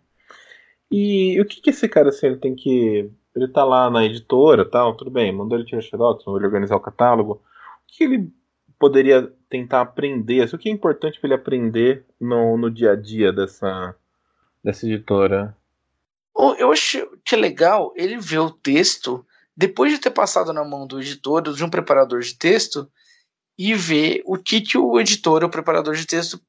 [0.91, 3.11] e o que, que esse cara assim, ele tem que.
[3.35, 6.77] Ele tá lá na editora tal, tudo bem, mandou ele tirar xerox, mandou ele organizar
[6.77, 7.35] o catálogo.
[7.35, 7.41] O
[7.87, 8.31] que ele
[8.79, 10.43] poderia tentar aprender?
[10.43, 13.97] Assim, o que é importante para ele aprender no, no dia a dia dessa,
[14.63, 15.57] dessa editora?
[16.59, 19.25] Eu acho que é legal ele ver o texto
[19.57, 22.91] depois de ter passado na mão do editor, de um preparador de texto,
[23.59, 26.41] e ver o que, que o editor, o preparador de texto,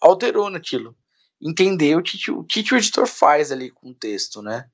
[0.00, 0.96] alterou naquilo.
[1.44, 4.66] Entender o que, o que, o editor faz ali com o texto, né?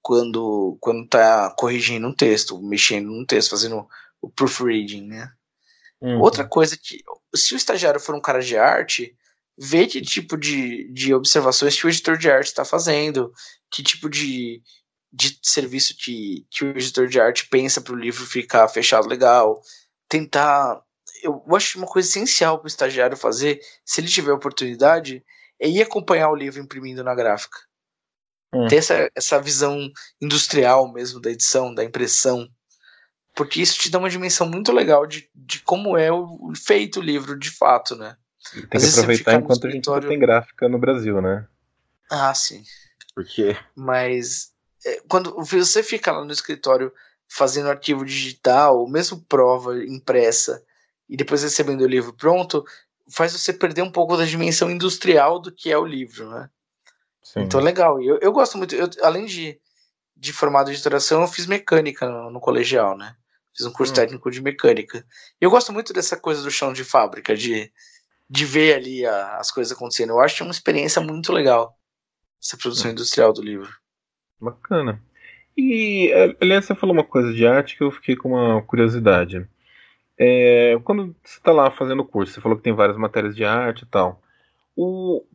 [0.00, 3.86] Quando, quando tá corrigindo um texto, mexendo num texto, fazendo
[4.20, 5.32] o proofreading, né?
[6.00, 6.20] Uhum.
[6.20, 7.02] Outra coisa que,
[7.34, 9.16] se o estagiário for um cara de arte,
[9.58, 13.32] ver que tipo de, de observações que o editor de arte está fazendo,
[13.70, 14.62] que tipo de,
[15.12, 19.60] de serviço que, que o editor de arte pensa para o livro ficar fechado legal,
[20.08, 20.82] tentar.
[21.22, 25.24] Eu acho uma coisa essencial para o estagiário fazer, se ele tiver oportunidade,
[25.60, 27.58] é ir acompanhar o livro imprimindo na gráfica.
[28.52, 28.68] Hum.
[28.68, 29.90] Ter essa, essa visão
[30.20, 32.48] industrial mesmo da edição, da impressão.
[33.34, 37.02] Porque isso te dá uma dimensão muito legal de, de como é o, feito o
[37.02, 38.16] livro de fato, né?
[38.52, 41.46] Tem que aproveitar enquanto a gente não tem gráfica no Brasil, né?
[42.10, 42.62] Ah, sim.
[43.14, 43.56] Porque.
[43.74, 44.52] Mas
[44.84, 46.92] é, quando você fica lá no escritório
[47.28, 50.62] fazendo arquivo digital, ou mesmo prova impressa,
[51.08, 52.64] e depois recebendo o livro pronto,
[53.10, 56.50] faz você perder um pouco da dimensão industrial do que é o livro, né?
[57.22, 57.40] Sim.
[57.40, 58.02] Então, legal.
[58.02, 59.58] Eu, eu gosto muito, eu, além de,
[60.16, 63.16] de formado de editoração, eu fiz mecânica no, no colegial, né?
[63.56, 63.96] Fiz um curso hum.
[63.96, 65.06] técnico de mecânica.
[65.40, 67.72] E eu gosto muito dessa coisa do chão de fábrica, de,
[68.28, 70.10] de ver ali a, as coisas acontecendo.
[70.10, 71.78] Eu acho que é uma experiência muito legal
[72.42, 73.72] essa produção industrial do livro.
[74.40, 75.02] Bacana.
[75.56, 79.48] E, é, aliás, você falou uma coisa de arte que eu fiquei com uma curiosidade.
[80.18, 83.44] É, quando você está lá fazendo o curso, você falou que tem várias matérias de
[83.44, 84.20] arte e tal.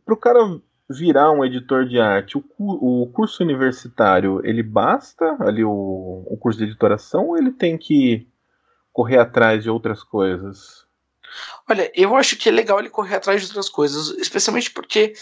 [0.04, 5.62] Para o cara virar um editor de arte, o, o, curso universitário, ele basta ali
[5.64, 8.26] o, o curso de editoração ou ele tem que
[8.92, 10.84] correr atrás de outras coisas?
[11.68, 15.14] Olha, eu acho que é legal ele correr atrás de outras coisas, especialmente porque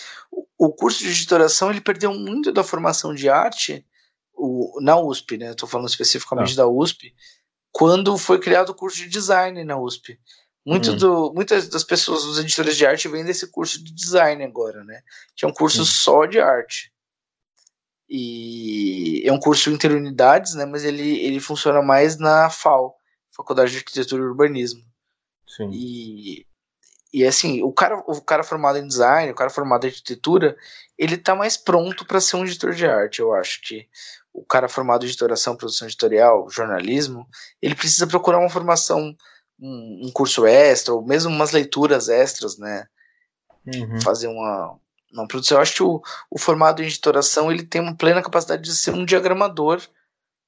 [0.57, 3.87] o curso de editoração ele perdeu muito da formação de arte
[4.35, 5.51] o, na USP, né?
[5.51, 6.63] Estou falando especificamente tá.
[6.63, 7.15] da USP,
[7.79, 10.19] quando foi criado o curso de design na USP.
[10.67, 10.97] Muito hum.
[10.97, 15.01] do, muitas das pessoas, os editores de arte, vêm desse curso de design agora, né?
[15.37, 15.85] Que é um curso hum.
[15.85, 16.93] só de arte.
[18.11, 20.67] E é um curso interunidades, né?
[20.67, 22.97] Mas ele, ele funciona mais na FAO,
[23.31, 24.83] Faculdade de Arquitetura e Urbanismo.
[25.47, 25.71] Sim.
[25.73, 26.47] E,
[27.13, 30.57] e assim, o cara, o cara formado em design, o cara formado em arquitetura,
[30.99, 33.87] ele tá mais pronto para ser um editor de arte, eu acho que
[34.33, 37.27] o cara formado em editoração, produção editorial, jornalismo,
[37.61, 39.17] ele precisa procurar uma formação,
[39.61, 42.87] um, um curso extra, ou mesmo umas leituras extras, né?
[43.67, 44.01] Uhum.
[44.01, 44.79] Fazer uma,
[45.13, 45.59] uma produção.
[45.59, 48.93] Eu acho que o, o formado em editoração ele tem uma plena capacidade de ser
[48.93, 49.83] um diagramador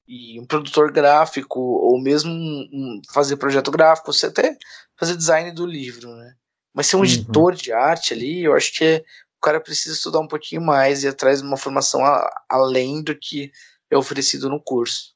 [0.07, 4.57] e um produtor gráfico, ou mesmo um, fazer projeto gráfico, você até
[4.97, 6.35] fazer design do livro, né?
[6.75, 7.05] Mas ser um uhum.
[7.05, 9.05] editor de arte ali, eu acho que é,
[9.39, 13.17] o cara precisa estudar um pouquinho mais e atrás de uma formação a, além do
[13.17, 13.53] que
[13.91, 15.15] é oferecido no curso.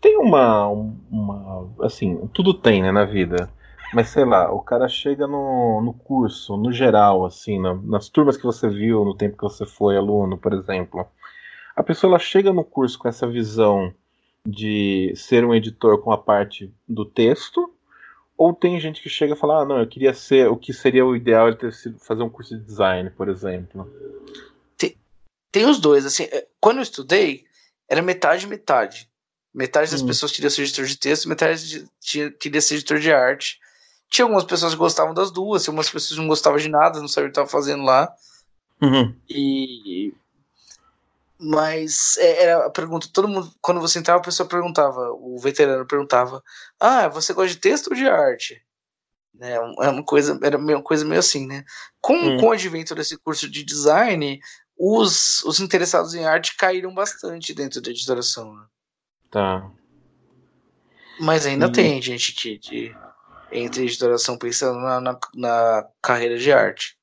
[0.00, 1.74] Tem uma, uma.
[1.82, 3.50] Assim, tudo tem, né, na vida.
[3.92, 8.36] Mas sei lá, o cara chega no, no curso, no geral, assim, na, nas turmas
[8.36, 11.06] que você viu no tempo que você foi aluno, por exemplo
[11.80, 13.92] a pessoa ela chega no curso com essa visão
[14.44, 17.72] de ser um editor com a parte do texto,
[18.36, 21.04] ou tem gente que chega e fala, ah, não, eu queria ser, o que seria
[21.04, 23.90] o ideal é ter sido fazer um curso de design, por exemplo.
[25.52, 27.44] Tem, os dois, assim, é, quando eu estudei,
[27.88, 29.10] era metade metade.
[29.52, 30.06] Metade das hum.
[30.06, 31.88] pessoas queria ser editor de texto, metade
[32.38, 33.58] queria ser editor de arte.
[34.08, 37.00] Tinha algumas pessoas que gostavam das duas, tinha algumas pessoas que não gostavam de nada,
[37.00, 38.12] não sabiam o que estava fazendo lá.
[38.80, 39.14] Uhum.
[39.28, 40.14] E
[41.42, 45.86] mas é, era a pergunta, todo mundo, quando você entrava, a pessoa perguntava, o veterano
[45.86, 46.44] perguntava:
[46.78, 48.62] Ah, você gosta de texto ou de arte?
[49.40, 49.58] É
[49.88, 51.64] uma coisa, era uma coisa meio assim, né?
[51.98, 52.36] Com, hum.
[52.38, 54.38] com o advento desse curso de design,
[54.82, 58.54] os, os interessados em arte caíram bastante dentro da editoração.
[58.54, 58.64] Né?
[59.30, 59.70] Tá.
[61.20, 61.72] Mas ainda hum.
[61.72, 62.96] tem gente que, que
[63.52, 66.96] entra em editoração pensando na, na, na carreira de arte.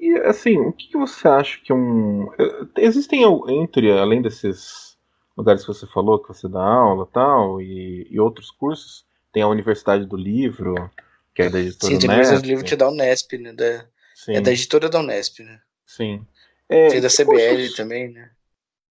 [0.00, 2.28] E assim, o que, você acha que é um.
[2.76, 4.98] Existem entre, além desses
[5.36, 9.48] lugares que você falou, que você dá aula tal, e, e outros cursos, tem a
[9.48, 10.90] Universidade do Livro,
[11.32, 13.52] que é da editora Sim, tem coisa do livro que é da Unesp, né?
[13.52, 13.86] Da,
[14.28, 15.60] é da editora da Unesp, né?
[15.86, 16.26] Sim.
[16.68, 17.76] É, tem da CBL cursos...
[17.76, 18.30] também, né?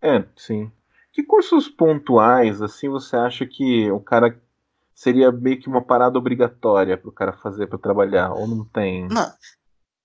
[0.01, 0.71] É, sim.
[1.11, 4.39] Que cursos pontuais, assim, você acha que o cara
[4.93, 9.07] seria meio que uma parada obrigatória para o cara fazer para trabalhar, ou não tem?
[9.07, 9.31] Não.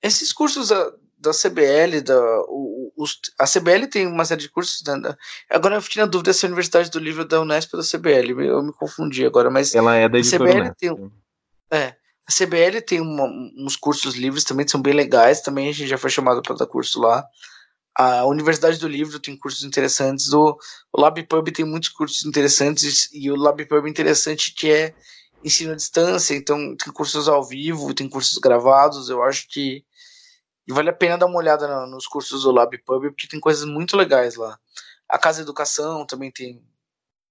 [0.03, 4.83] Esses cursos da, da CBL, da, o, os, a CBL tem uma série de cursos.
[4.85, 5.15] Né,
[5.51, 7.87] agora eu fiquei na dúvida se é a Universidade do Livro da Unesp ou da
[7.87, 8.43] CBL.
[8.45, 9.75] Eu me confundi agora, mas.
[9.75, 11.13] Ela é da editora a CBL tem,
[11.73, 11.95] é,
[12.27, 13.25] a CBL tem uma,
[13.59, 15.43] uns cursos livres também que são bem legais.
[15.43, 17.25] Também a gente já foi chamado para dar curso lá.
[17.97, 20.33] A Universidade do Livro tem cursos interessantes.
[20.33, 20.59] O,
[20.97, 23.09] LabPub tem muitos cursos interessantes.
[23.13, 24.95] E o LabPub interessante que é
[25.45, 26.35] ensino à distância.
[26.35, 29.09] Então tem cursos ao vivo, tem cursos gravados.
[29.09, 29.85] Eu acho que
[30.69, 33.97] vale a pena dar uma olhada no, nos cursos do LabPub, porque tem coisas muito
[33.97, 34.59] legais lá.
[35.09, 36.63] A Casa Educação também tem,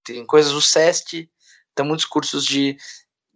[0.04, 0.52] tem coisas.
[0.52, 1.30] O SEST
[1.74, 2.76] tem muitos cursos de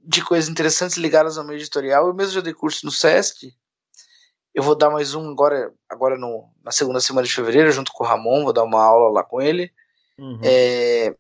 [0.05, 2.07] de coisas interessantes ligadas ao meio editorial.
[2.07, 3.55] Eu mesmo já dei curso no SESC.
[4.55, 8.05] Eu vou dar mais um agora, agora no, na segunda semana de fevereiro, junto com
[8.05, 9.73] o Ramon, vou dar uma aula lá com ele.
[10.17, 10.39] Uhum.
[10.45, 11.15] É,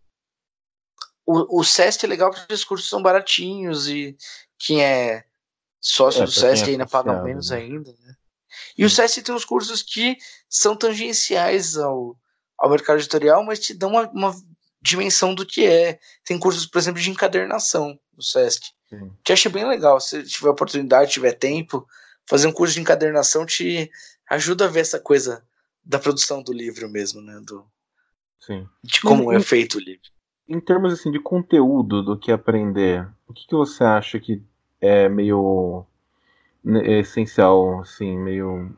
[1.27, 4.17] o, o SESC é legal porque os cursos são baratinhos e
[4.59, 5.25] quem é
[5.81, 7.57] sócio é, do SESC ainda paga menos né?
[7.57, 7.91] ainda.
[7.91, 8.15] Né?
[8.79, 10.17] E o SESC tem uns cursos que
[10.49, 12.17] são tangenciais ao,
[12.57, 14.35] ao mercado editorial, mas te dão uma, uma
[14.81, 15.99] dimensão do que é.
[16.25, 18.67] Tem cursos, por exemplo, de encadernação no SESC.
[18.89, 19.11] Sim.
[19.25, 19.99] Que achei bem legal.
[19.99, 21.87] Se tiver oportunidade, tiver tempo,
[22.27, 23.91] fazer um curso de encadernação te
[24.29, 25.45] ajuda a ver essa coisa
[25.85, 27.41] da produção do livro mesmo, né?
[27.45, 27.67] Do,
[28.41, 28.69] Sim.
[28.83, 30.11] De como é feito o livro.
[30.47, 34.43] Em termos assim de conteúdo do que aprender, o que, que você acha que
[34.81, 35.87] é meio
[36.63, 38.77] né, essencial, assim, meio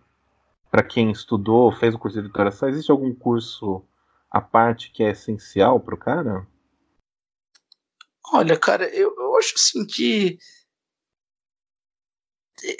[0.71, 3.85] para quem estudou, fez o curso de editoração, existe algum curso
[4.31, 6.47] à parte que é essencial para o cara?
[8.33, 10.39] Olha, cara, eu, eu acho assim que é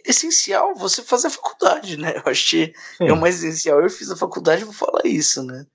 [0.05, 2.17] essencial você fazer a faculdade, né?
[2.17, 3.09] Eu acho que Sim.
[3.09, 3.81] é o mais essencial.
[3.81, 5.67] Eu fiz a faculdade vou falar isso, né?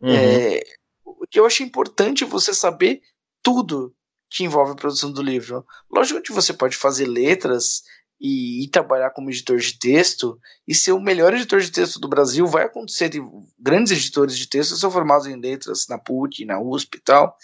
[0.00, 0.10] Uhum.
[0.10, 0.62] É,
[1.04, 3.00] o que eu acho importante é você saber
[3.42, 3.94] tudo
[4.30, 5.64] que envolve a produção do livro.
[5.90, 7.82] Lógico que você pode fazer letras
[8.18, 12.08] e, e, trabalhar como editor de texto e ser o melhor editor de texto do
[12.08, 12.46] Brasil.
[12.46, 13.20] Vai acontecer de
[13.58, 17.36] grandes editores de texto são formados em letras na PUC, na USP e tal.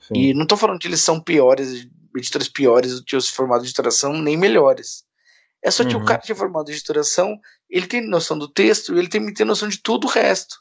[0.00, 0.14] Sim.
[0.14, 3.70] E não estou falando que eles são piores, editores piores do que os formados de
[3.70, 5.07] editoração, nem melhores.
[5.62, 6.02] É só que uhum.
[6.02, 9.32] o cara que é formado de editoração, ele tem noção do texto e ele tem,
[9.34, 10.56] tem noção de tudo o resto.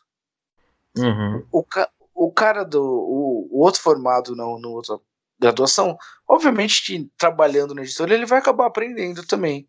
[0.98, 1.46] Uhum.
[1.52, 2.82] O, ca, o cara do.
[2.82, 5.00] O, o outro formado no outra
[5.40, 5.96] graduação,
[6.28, 9.68] obviamente que trabalhando na editora ele vai acabar aprendendo também.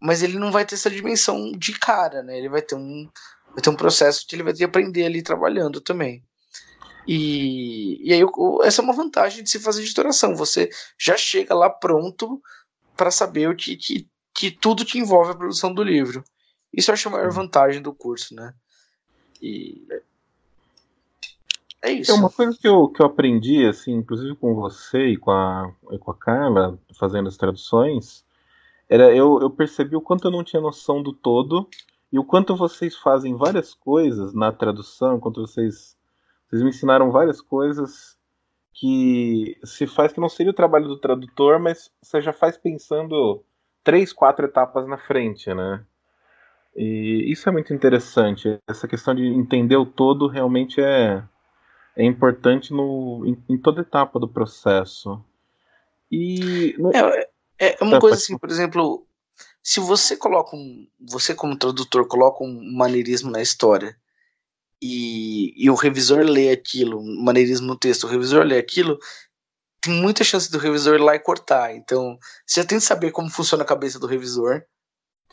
[0.00, 2.38] Mas ele não vai ter essa dimensão de cara, né?
[2.38, 3.10] Ele vai ter um,
[3.52, 6.24] vai ter um processo que ele vai ter que aprender ali trabalhando também.
[7.06, 8.20] E, e aí
[8.62, 10.36] essa é uma vantagem de se fazer editoração.
[10.36, 12.40] Você já chega lá pronto
[12.96, 14.08] para saber o que, que,
[14.40, 16.24] que tudo que envolve a produção do livro.
[16.72, 18.54] Isso eu acho a maior vantagem do curso, né?
[19.42, 19.86] E
[21.82, 22.10] é isso.
[22.10, 25.70] É uma coisa que eu, que eu aprendi, assim, inclusive com você e com a,
[25.92, 28.24] e com a Carla, fazendo as traduções,
[28.88, 31.68] era eu, eu percebi o quanto eu não tinha noção do todo
[32.10, 35.94] e o quanto vocês fazem várias coisas na tradução, enquanto vocês
[36.48, 38.18] vocês me ensinaram várias coisas
[38.72, 43.44] que se faz que não seria o trabalho do tradutor, mas você já faz pensando
[43.82, 45.84] três, quatro etapas na frente, né?
[46.76, 48.58] E isso é muito interessante.
[48.68, 51.22] Essa questão de entender o todo realmente é,
[51.96, 55.22] é importante no, em, em toda etapa do processo.
[56.10, 56.76] E
[57.58, 59.06] é, é uma é, coisa assim, por exemplo,
[59.62, 63.96] se você coloca um, você como tradutor coloca um maneirismo na história
[64.80, 68.98] e, e o revisor lê aquilo, maneirismo no texto, o revisor lê aquilo,
[69.80, 71.74] tem muita chance do revisor ir lá e cortar.
[71.74, 74.62] Então, você já tem que saber como funciona a cabeça do revisor.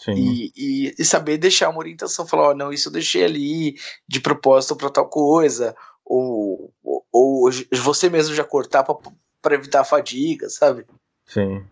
[0.09, 3.75] E, e, e, saber deixar uma orientação, falar, ó, oh, não, isso eu deixei ali
[4.07, 9.85] de propósito para tal coisa, ou, ou, ou, você mesmo já cortar para evitar a
[9.85, 10.85] fadiga, sabe?
[11.25, 11.65] Sim.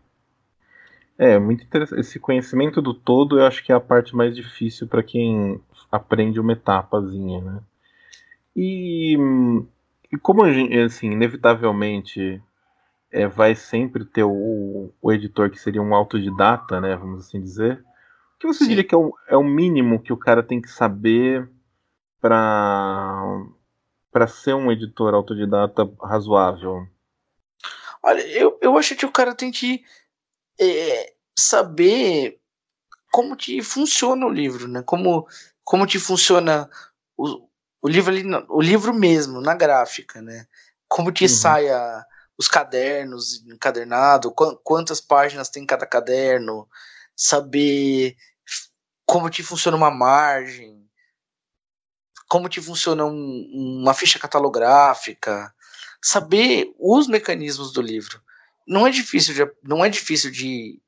[1.18, 2.02] É, muito interessante.
[2.02, 5.62] Esse conhecimento do todo eu acho que é a parte mais difícil para quem
[5.92, 7.60] aprende uma etapazinha, né?
[8.56, 9.18] E,
[10.12, 12.42] e como assim, inevitavelmente
[13.12, 16.96] é, vai sempre ter o, o, editor que seria um autodidata, né?
[16.96, 17.84] Vamos assim dizer.
[18.36, 18.70] O que você Sim.
[18.70, 21.50] diria que é o, é o mínimo que o cara tem que saber
[22.20, 23.22] para
[24.12, 26.88] para ser um editor autodidata razoável?
[28.02, 29.84] Olha, eu, eu acho que o cara tem que
[30.60, 32.40] é, saber
[33.12, 34.82] como que funciona o livro, né?
[34.84, 35.28] Como
[35.64, 36.70] como que funciona
[37.18, 37.48] o,
[37.82, 40.48] o livro ali, o livro mesmo, na gráfica, né?
[40.88, 41.30] Como que uhum.
[41.30, 42.06] sai a,
[42.38, 44.34] os cadernos encadernado,
[44.64, 46.68] quantas páginas tem cada caderno,
[47.16, 48.16] saber
[49.06, 50.86] como te funciona uma margem,
[52.28, 55.54] como te funciona um, uma ficha catalográfica,
[56.02, 58.22] saber os mecanismos do livro.
[58.68, 60.82] Não é difícil de, não é difícil de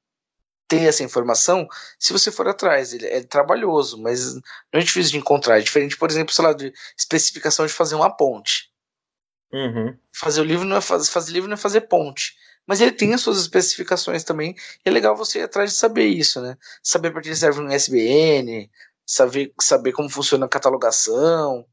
[0.68, 1.68] ter essa informação
[1.98, 2.93] se você for atrás.
[2.93, 4.41] Ele é trabalhoso, mas não
[4.74, 5.60] é difícil de encontrar.
[5.60, 8.72] É diferente, por exemplo, sei lá, de especificação de fazer uma ponte.
[9.52, 9.98] Uhum.
[10.14, 12.36] Fazer o livro não é fazer, fazer livro não é fazer ponte.
[12.68, 14.56] Mas ele tem as suas especificações também.
[14.86, 16.58] E é legal você ir atrás de saber isso, né?
[16.84, 18.70] Saber para que serve um SBN,
[19.06, 21.66] saber, saber como funciona a catalogação.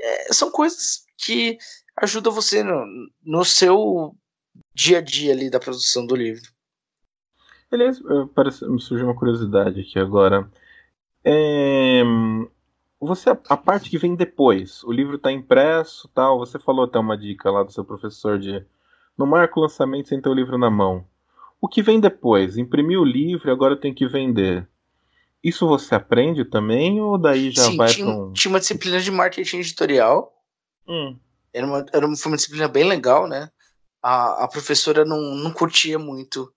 [0.00, 1.58] É, são coisas que
[1.96, 2.86] ajudam você no,
[3.24, 4.16] no seu
[4.74, 6.48] dia a dia ali da produção do livro.
[7.70, 8.00] Aliás,
[8.34, 10.48] parece, me surgiu uma curiosidade aqui agora.
[11.24, 12.02] É,
[13.06, 16.38] você a parte que vem depois, o livro está impresso, tal.
[16.38, 18.64] Você falou até uma dica lá do seu professor de
[19.18, 21.04] não marca o lançamento sem ter o livro na mão.
[21.60, 22.56] O que vem depois?
[22.56, 24.68] Imprimiu o livro e agora tem que vender.
[25.42, 28.32] Isso você aprende também ou daí já Sim, vai tinha, para um...
[28.32, 30.32] tinha uma disciplina de marketing editorial.
[30.86, 31.16] Hum.
[31.52, 33.50] Era uma, era uma, foi uma disciplina bem legal, né?
[34.00, 36.52] A, a professora não, não curtia muito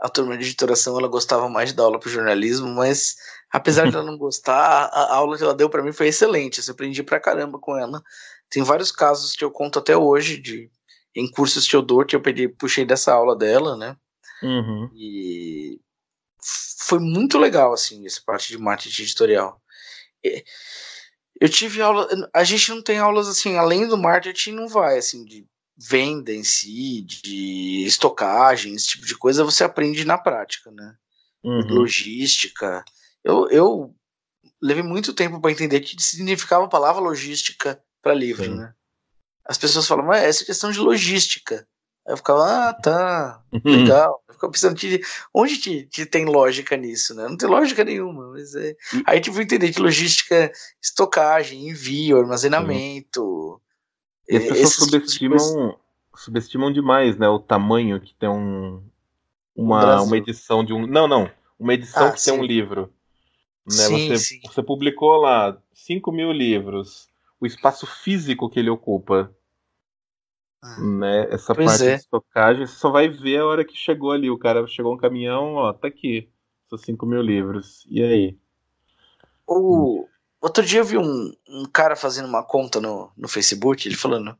[0.00, 3.16] a turma de editoração, ela gostava mais de dar aula para jornalismo, mas
[3.54, 4.56] apesar de ela não gostar,
[4.92, 6.60] a, a aula que ela deu para mim foi excelente.
[6.66, 8.02] Eu aprendi pra caramba com ela.
[8.50, 10.68] Tem vários casos que eu conto até hoje de
[11.14, 13.96] em cursos que eu dou que eu peguei, puxei dessa aula dela, né?
[14.42, 14.90] Uhum.
[14.92, 15.80] E
[16.80, 19.62] foi muito legal, assim, essa parte de marketing editorial.
[21.40, 22.08] Eu tive aula.
[22.34, 25.46] A gente não tem aulas assim, além do marketing, não vai, assim, de
[25.76, 30.96] venda em si, de estocagem, esse tipo de coisa, você aprende na prática, né?
[31.44, 31.78] Uhum.
[31.78, 32.84] Logística.
[33.24, 33.94] Eu, eu
[34.60, 38.56] levei muito tempo para entender o que significava a palavra logística para livro, Sim.
[38.56, 38.74] né?
[39.44, 41.66] As pessoas falam, mas essa é questão de logística.
[42.06, 44.22] Aí eu ficava, ah, tá, legal.
[44.28, 45.00] Eu ficava pensando, que,
[45.32, 47.28] onde que, que, tem lógica nisso, né?
[47.28, 48.30] Não tem lógica nenhuma.
[48.30, 48.76] Mas é...
[49.06, 50.52] Aí tipo, entender que logística é
[50.82, 53.60] estocagem, envio, armazenamento.
[54.28, 55.78] E as pessoas subestimam,
[56.16, 57.28] subestimam demais, né?
[57.28, 58.82] O tamanho que tem um,
[59.54, 60.86] uma, uma edição de um.
[60.86, 61.30] Não, não.
[61.58, 62.30] Uma edição Ah, que sim.
[62.30, 62.92] tem um livro.
[63.66, 63.74] Né?
[63.74, 64.40] Sim, você, sim.
[64.44, 67.08] você publicou lá 5 mil livros.
[67.40, 69.34] O espaço físico que ele ocupa.
[70.62, 70.80] Ah.
[70.80, 71.28] Né?
[71.30, 71.94] Essa Pois parte é.
[71.96, 74.30] de estocagem, você só vai ver a hora que chegou ali.
[74.30, 76.28] O cara chegou um caminhão, ó, tá aqui.
[76.68, 77.86] Seus 5 mil livros.
[77.88, 78.38] E aí?
[79.46, 80.06] O...
[80.40, 84.36] Outro dia eu vi um, um cara fazendo uma conta no, no Facebook, ele falando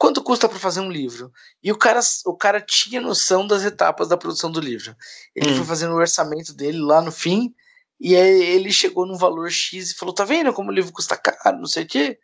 [0.00, 1.30] quanto custa para fazer um livro?
[1.62, 4.96] E o cara, o cara tinha noção das etapas da produção do livro.
[5.36, 5.56] Ele Hum.
[5.56, 7.54] foi fazendo o orçamento dele lá no fim,
[8.00, 11.16] e aí ele chegou num valor X e falou: tá vendo como o livro custa
[11.16, 12.18] caro, não sei o quê.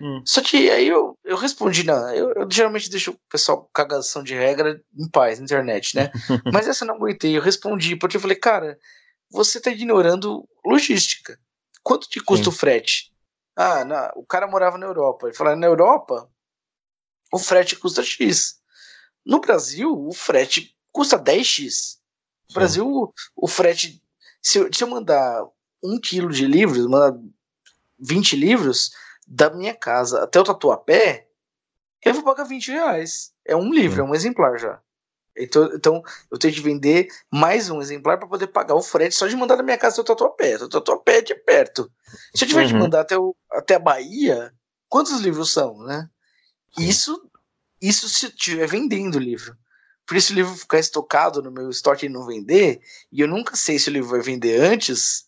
[0.00, 0.22] Hum.
[0.26, 4.22] Só que aí eu, eu respondi, não, eu, eu geralmente deixo o pessoal com cagação
[4.22, 6.10] de regra em paz na internet, né?
[6.52, 8.78] Mas essa eu não aguentei, eu respondi, porque eu falei, cara,
[9.30, 11.38] você tá ignorando logística.
[11.82, 12.50] Quanto te custa Sim.
[12.50, 13.12] o frete?
[13.56, 15.26] Ah, o cara morava na Europa.
[15.26, 16.28] Ele falou, na Europa,
[17.32, 18.60] o frete custa X.
[19.24, 21.98] No Brasil, o frete custa 10X.
[22.48, 24.02] No Brasil, o, o frete.
[24.44, 25.42] Se eu, se eu mandar
[25.82, 27.18] um quilo de livros, mandar
[27.98, 28.92] 20 livros,
[29.26, 31.26] da minha casa até o Tatuapé,
[32.04, 33.32] eu vou pagar 20 reais.
[33.42, 34.78] É um livro, é um exemplar já.
[35.36, 39.26] Então, então eu tenho que vender mais um exemplar para poder pagar o frete só
[39.26, 40.56] de mandar da minha casa até o Tatuapé.
[40.56, 41.90] O Tatuapé é de perto.
[42.34, 42.80] Se eu tiver Uhum.
[42.80, 44.52] mandar até, o, até a Bahia,
[44.88, 46.08] quantos livros são, né?
[46.78, 47.30] Isso,
[47.80, 49.56] isso se eu estiver vendendo o livro.
[50.06, 52.80] Por isso o livro ficar estocado no meu estoque e não vender,
[53.10, 55.26] e eu nunca sei se o livro vai vender antes,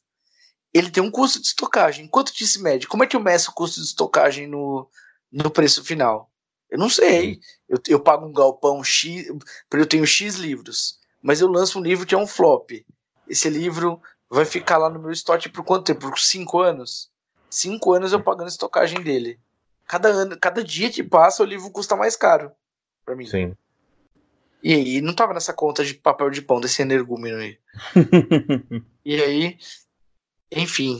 [0.72, 2.06] ele tem um custo de estocagem.
[2.06, 2.86] Quanto que se mede?
[2.86, 4.88] Como é que eu meço o custo de estocagem no,
[5.32, 6.30] no preço final?
[6.70, 7.40] Eu não sei.
[7.68, 9.26] Eu, eu pago um galpão X,
[9.70, 12.70] porque eu tenho X livros, mas eu lanço um livro que é um flop.
[13.26, 16.00] Esse livro vai ficar lá no meu estoque por quanto tempo?
[16.00, 17.10] Por cinco anos?
[17.48, 19.40] Cinco anos eu pagando a estocagem dele.
[19.86, 22.52] Cada ano, cada dia que passa, o livro custa mais caro
[23.04, 23.26] para mim.
[23.26, 23.56] Sim.
[24.62, 27.58] E aí, não tava nessa conta de papel de pão desse energúmeno aí.
[29.08, 29.56] E aí,
[30.50, 30.98] enfim,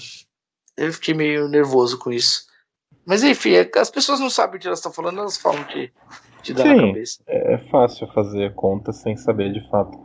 [0.77, 2.47] eu fiquei meio nervoso com isso.
[3.05, 5.91] Mas enfim, é as pessoas não sabem o que elas estão falando, elas falam que
[6.43, 6.87] te dá na Sim.
[6.87, 7.23] cabeça.
[7.27, 9.99] É fácil fazer conta sem saber de fato.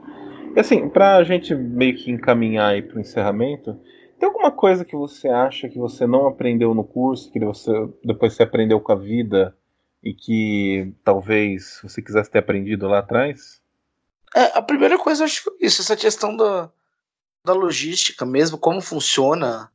[0.56, 3.80] E assim, pra gente meio que encaminhar aí pro encerramento,
[4.20, 7.72] tem alguma coisa que você acha que você não aprendeu no curso, que você
[8.04, 9.56] depois você aprendeu com a vida
[10.04, 13.62] e que talvez você quisesse ter aprendido lá atrás?
[14.36, 16.72] É, a primeira coisa, acho que foi isso, essa questão da,
[17.46, 19.72] da logística mesmo, como funciona.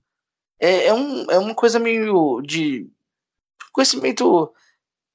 [0.59, 2.91] É, é, um, é uma coisa meio de
[3.73, 4.53] conhecimento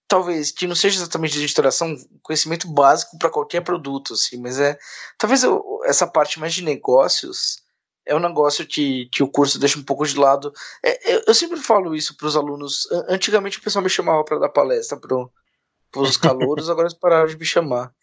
[0.07, 4.77] talvez que não seja exatamente de editoração, conhecimento básico para qualquer produto, assim, mas é
[5.17, 7.63] talvez eu, essa parte mais de negócios
[8.05, 10.51] é um negócio que, que o curso deixa um pouco de lado.
[10.83, 12.87] É, eu, eu, sempre falo isso para os alunos.
[13.07, 17.37] Antigamente o pessoal me chamava para dar palestra para os calouros, agora eles pararam de
[17.37, 17.93] me chamar.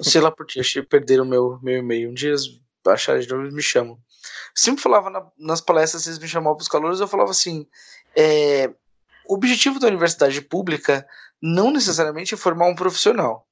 [0.00, 2.10] Sei lá por quê, acho que perderam meu, meu e-mail.
[2.10, 3.94] Um dia eles acharam de novo, eles me chamam.
[3.94, 4.00] Eu
[4.54, 7.66] sempre falava na, nas palestras, eles me chamavam para os calouros, eu falava assim:
[8.16, 8.72] é,
[9.28, 11.06] o objetivo da universidade pública
[11.40, 13.46] não necessariamente é formar um profissional.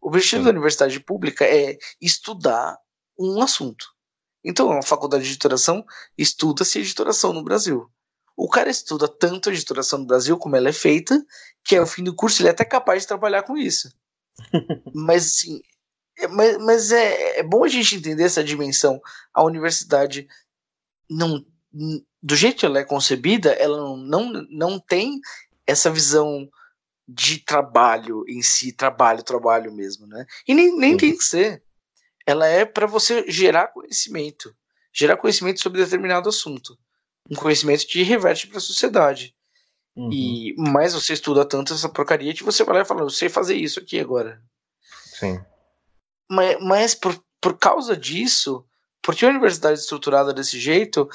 [0.00, 0.44] O objetivo Sim.
[0.44, 2.76] da universidade pública é estudar
[3.18, 3.93] um assunto.
[4.44, 5.84] Então, a faculdade de editoração
[6.18, 7.88] estuda-se editoração no Brasil.
[8.36, 11.24] O cara estuda tanto a editoração no Brasil como ela é feita,
[11.64, 13.88] que ao fim do curso ele é até capaz de trabalhar com isso.
[14.94, 15.62] mas assim,
[16.18, 19.00] é, mas, mas é, é bom a gente entender essa dimensão.
[19.32, 20.28] A universidade
[21.08, 21.44] não
[22.22, 25.20] do jeito que ela é concebida, ela não, não, não tem
[25.66, 26.48] essa visão
[27.06, 30.24] de trabalho em si, trabalho, trabalho mesmo, né?
[30.46, 31.62] E nem, nem tem que ser.
[32.26, 34.54] Ela é para você gerar conhecimento,
[34.92, 36.78] gerar conhecimento sobre determinado assunto,
[37.30, 39.34] um conhecimento que reverte para a sociedade.
[39.96, 40.10] Uhum.
[40.12, 43.28] E mais você estuda tanto essa porcaria que você vai lá e fala, eu sei
[43.28, 44.42] fazer isso aqui agora.
[45.18, 45.40] Sim.
[46.28, 48.66] Mas, mas por, por causa disso,
[49.02, 51.08] porque a universidade é estruturada desse jeito,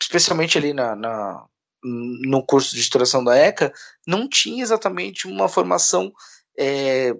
[0.00, 1.46] especialmente ali na, na,
[1.82, 3.72] no curso de editoração da ECA,
[4.06, 6.12] não tinha exatamente uma formação
[6.58, 7.14] é,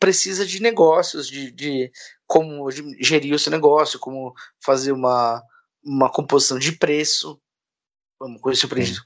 [0.00, 1.92] precisa de negócios, de, de
[2.26, 5.42] como gerir o seu negócio, como fazer uma,
[5.84, 7.38] uma composição de preço,
[8.18, 9.00] uma coisa que eu aprendi,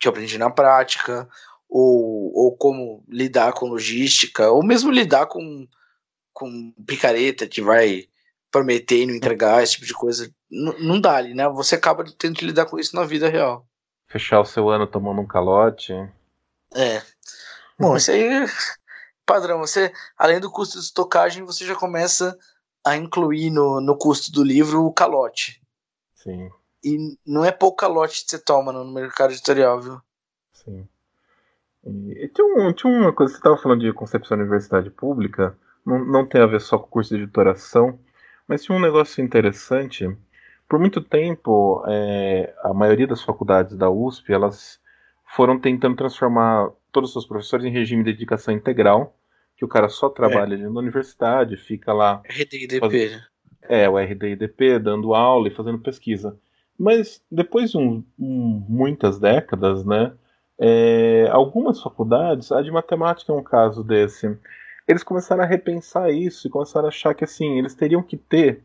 [0.00, 1.28] que eu aprendi na prática,
[1.68, 5.68] ou, ou como lidar com logística, ou mesmo lidar com,
[6.32, 8.08] com picareta que vai
[8.50, 10.32] prometer e não entregar, esse tipo de coisa.
[10.50, 11.48] N não dá ali, né?
[11.50, 13.66] Você acaba tendo que lidar com isso na vida real.
[14.08, 15.92] Fechar o seu ano tomando um calote.
[16.74, 17.02] É.
[17.78, 18.46] Bom, isso aí
[19.26, 19.58] padrão.
[19.58, 22.38] Você, além do custo de estocagem, você já começa
[22.84, 25.62] a incluir no, no custo do livro o calote.
[26.14, 26.50] Sim.
[26.84, 30.00] E não é pouco calote que você toma no mercado editorial, viu?
[30.52, 30.88] Sim.
[31.84, 36.04] E, tinha, um, tinha uma coisa, você estava falando de concepção da universidade pública, não,
[36.04, 37.98] não tem a ver só com o curso de editoração,
[38.46, 40.06] mas tinha um negócio interessante.
[40.68, 44.80] Por muito tempo, é, a maioria das faculdades da USP, elas
[45.34, 49.16] foram tentando transformar todos os seus professores em regime de dedicação integral,
[49.56, 50.58] que o cara só trabalha é.
[50.58, 52.22] na universidade, fica lá.
[52.24, 52.80] RDIDP.
[52.80, 52.92] Faz...
[52.92, 53.24] Né?
[53.62, 56.38] É, o RDIDP, dando aula e fazendo pesquisa.
[56.78, 60.12] Mas depois de um, um, muitas décadas, né,
[60.58, 64.36] é, algumas faculdades, a de matemática é um caso desse,
[64.86, 68.64] eles começaram a repensar isso e começaram a achar que assim eles teriam que ter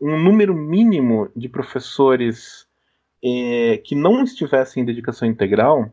[0.00, 2.66] um número mínimo de professores
[3.22, 5.92] é, que não estivessem em dedicação integral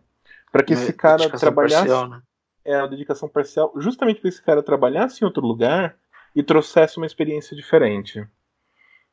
[0.58, 2.22] para que é, esse cara trabalhasse parcial, né?
[2.66, 5.95] é a dedicação parcial justamente para esse cara trabalhasse em outro lugar
[6.36, 8.28] e trouxesse uma experiência diferente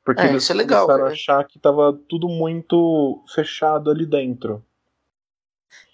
[0.03, 4.65] porque é, eles é legal, começaram a achar que estava tudo muito fechado ali dentro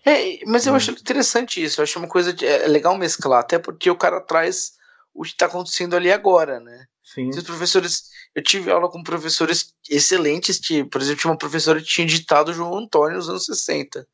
[0.05, 0.77] é, mas eu hum.
[0.77, 1.81] acho interessante isso.
[1.81, 4.75] Eu acho uma coisa de, é legal mesclar, até porque o cara traz
[5.13, 6.87] o que está acontecendo ali agora, né?
[7.03, 7.29] Sim.
[7.29, 11.87] Os professores, eu tive aula com professores excelentes, que, por exemplo, tinha uma professora que
[11.87, 14.07] tinha editado João Antônio nos anos 60.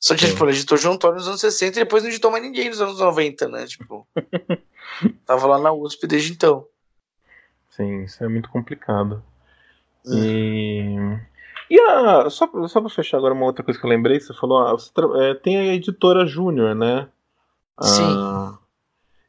[0.00, 0.32] Só que, Sim.
[0.32, 2.80] tipo, ela editou João Antônio nos anos 60 e depois não editou mais ninguém nos
[2.80, 3.66] anos 90, né?
[3.66, 4.06] Tipo,
[5.26, 6.66] tava lá na USP desde então.
[7.70, 9.22] Sim, isso é muito complicado.
[10.06, 10.10] É.
[10.14, 11.18] E
[11.70, 14.66] e a, só, só pra fechar agora uma outra coisa que eu lembrei, você falou,
[14.66, 14.90] ah, você
[15.20, 17.08] é, tem a editora Júnior, né?
[17.82, 18.02] Sim.
[18.04, 18.58] Ah,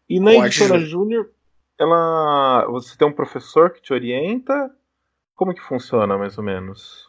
[0.07, 1.29] e na editora Júnior,
[1.77, 2.65] ela.
[2.69, 4.71] Você tem um professor que te orienta?
[5.35, 7.08] Como que funciona, mais ou menos?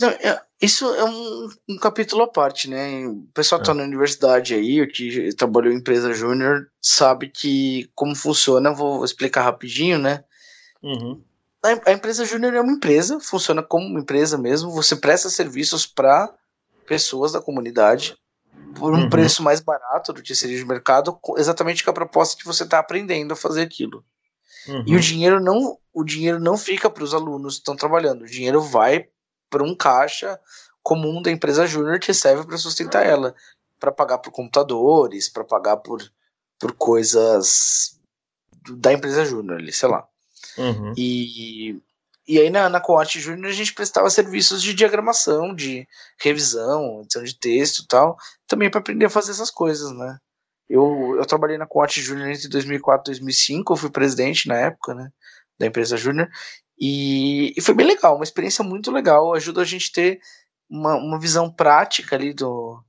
[0.00, 3.06] É, isso é um, um, capítulo à parte, né?
[3.06, 3.74] O pessoal que tá é.
[3.74, 9.98] na universidade aí, que trabalhou em empresa júnior, sabe que como funciona, vou explicar rapidinho,
[9.98, 10.24] né?
[10.82, 11.22] Uhum
[11.62, 14.70] a, empresa júnior é uma empresa, funciona como uma empresa mesmo.
[14.72, 16.32] Você presta serviços para
[16.86, 18.16] pessoas da comunidade
[18.74, 19.10] por um uhum.
[19.10, 22.78] preço mais barato do que seria de mercado, exatamente com a proposta que você está
[22.78, 24.04] aprendendo a fazer aquilo.
[24.66, 24.84] Uhum.
[24.86, 28.22] E o dinheiro não, o dinheiro não fica para os alunos que estão trabalhando.
[28.22, 29.08] O dinheiro vai
[29.52, 30.40] para um caixa
[30.82, 33.34] comum da empresa júnior que serve para sustentar ela,
[33.78, 36.00] para pagar por computadores, para pagar por,
[36.58, 38.00] por coisas
[38.70, 40.08] da empresa júnior, sei lá.
[40.56, 40.94] Uhum.
[40.96, 41.78] E,
[42.26, 45.86] e aí na, na Coate Júnior a gente prestava serviços de diagramação, de
[46.18, 50.18] revisão, edição de texto e tal, também para aprender a fazer essas coisas, né?
[50.68, 54.94] Eu, eu trabalhei na Coate Júnior entre 2004 e 2005, eu fui presidente na época,
[54.94, 55.12] né,
[55.58, 56.30] da empresa Júnior,
[56.78, 60.20] e, e, foi bem legal, uma experiência muito legal, ajuda a gente a ter
[60.68, 62.82] uma, uma visão prática ali do,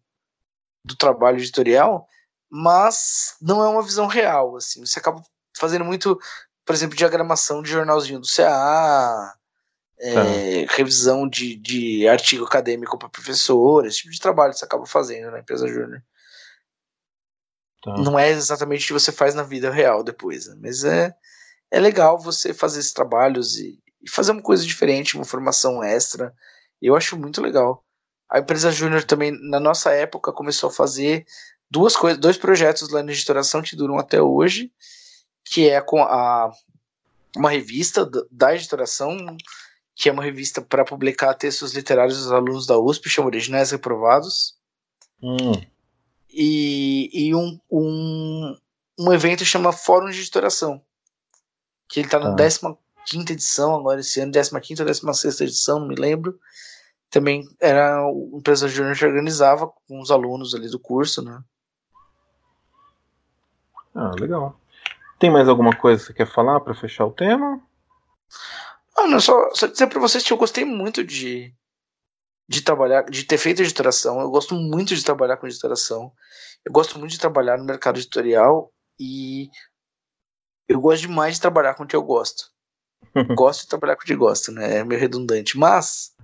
[0.85, 2.07] do trabalho editorial,
[2.49, 4.85] mas não é uma visão real, assim.
[4.85, 5.21] Você acaba
[5.57, 6.19] fazendo muito,
[6.65, 9.35] por exemplo, diagramação de jornalzinho do CA,
[9.99, 10.73] é, tá.
[10.75, 15.39] revisão de, de artigo acadêmico para professor, esse tipo de trabalho você acaba fazendo na
[15.39, 16.03] empresa júnior.
[17.81, 17.97] Tá.
[17.97, 20.55] Não é exatamente o que você faz na vida real depois, né?
[20.59, 21.15] mas é,
[21.73, 26.31] é legal você fazer esses trabalhos e, e fazer uma coisa diferente, uma formação extra.
[26.79, 27.83] Eu acho muito legal.
[28.29, 31.25] A empresa júnior também, na nossa época, começou a fazer
[31.71, 34.71] duas coisas, dois projetos lá na editoração que duram até hoje,
[35.43, 36.51] que é com a
[37.35, 39.35] uma revista da editoração,
[39.95, 44.55] que é uma revista para publicar textos literários dos alunos da USP, chama Originais Reprovados.
[45.23, 45.59] Hum.
[46.29, 48.55] E, e um, um,
[48.99, 50.79] um evento chama Fórum de Editoração,
[51.93, 52.75] que ele está na ah.
[53.05, 56.39] 15 edição agora esse ano, 15 ou 16 edição, não me lembro.
[57.07, 61.39] Também era uma empresa júnior que organizava com os alunos ali do curso, né?
[63.93, 64.59] Ah, legal.
[65.19, 67.61] Tem mais alguma coisa que você quer falar para fechar o tema?
[68.97, 71.53] Ah, não, só, só dizer para vocês que eu gostei muito de,
[72.49, 74.19] de trabalhar, de ter feito editoração.
[74.19, 76.11] Eu gosto muito de trabalhar com editoração.
[76.65, 79.51] Eu gosto muito de trabalhar no mercado editorial e
[80.67, 82.51] eu gosto demais de trabalhar com o que eu gosto.
[83.35, 84.77] gosto de trabalhar com o que gosto, né?
[84.79, 85.57] É meio redundante.
[85.57, 86.15] Mas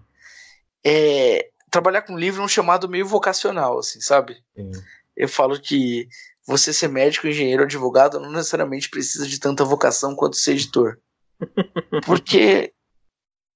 [0.85, 4.43] é, trabalhar com livro é um chamado meio vocacional, assim, sabe?
[4.55, 4.71] Sim.
[5.15, 6.07] Eu falo que
[6.47, 10.97] você ser médico, engenheiro, advogado não necessariamente precisa de tanta vocação quanto ser editor.
[12.05, 12.73] Porque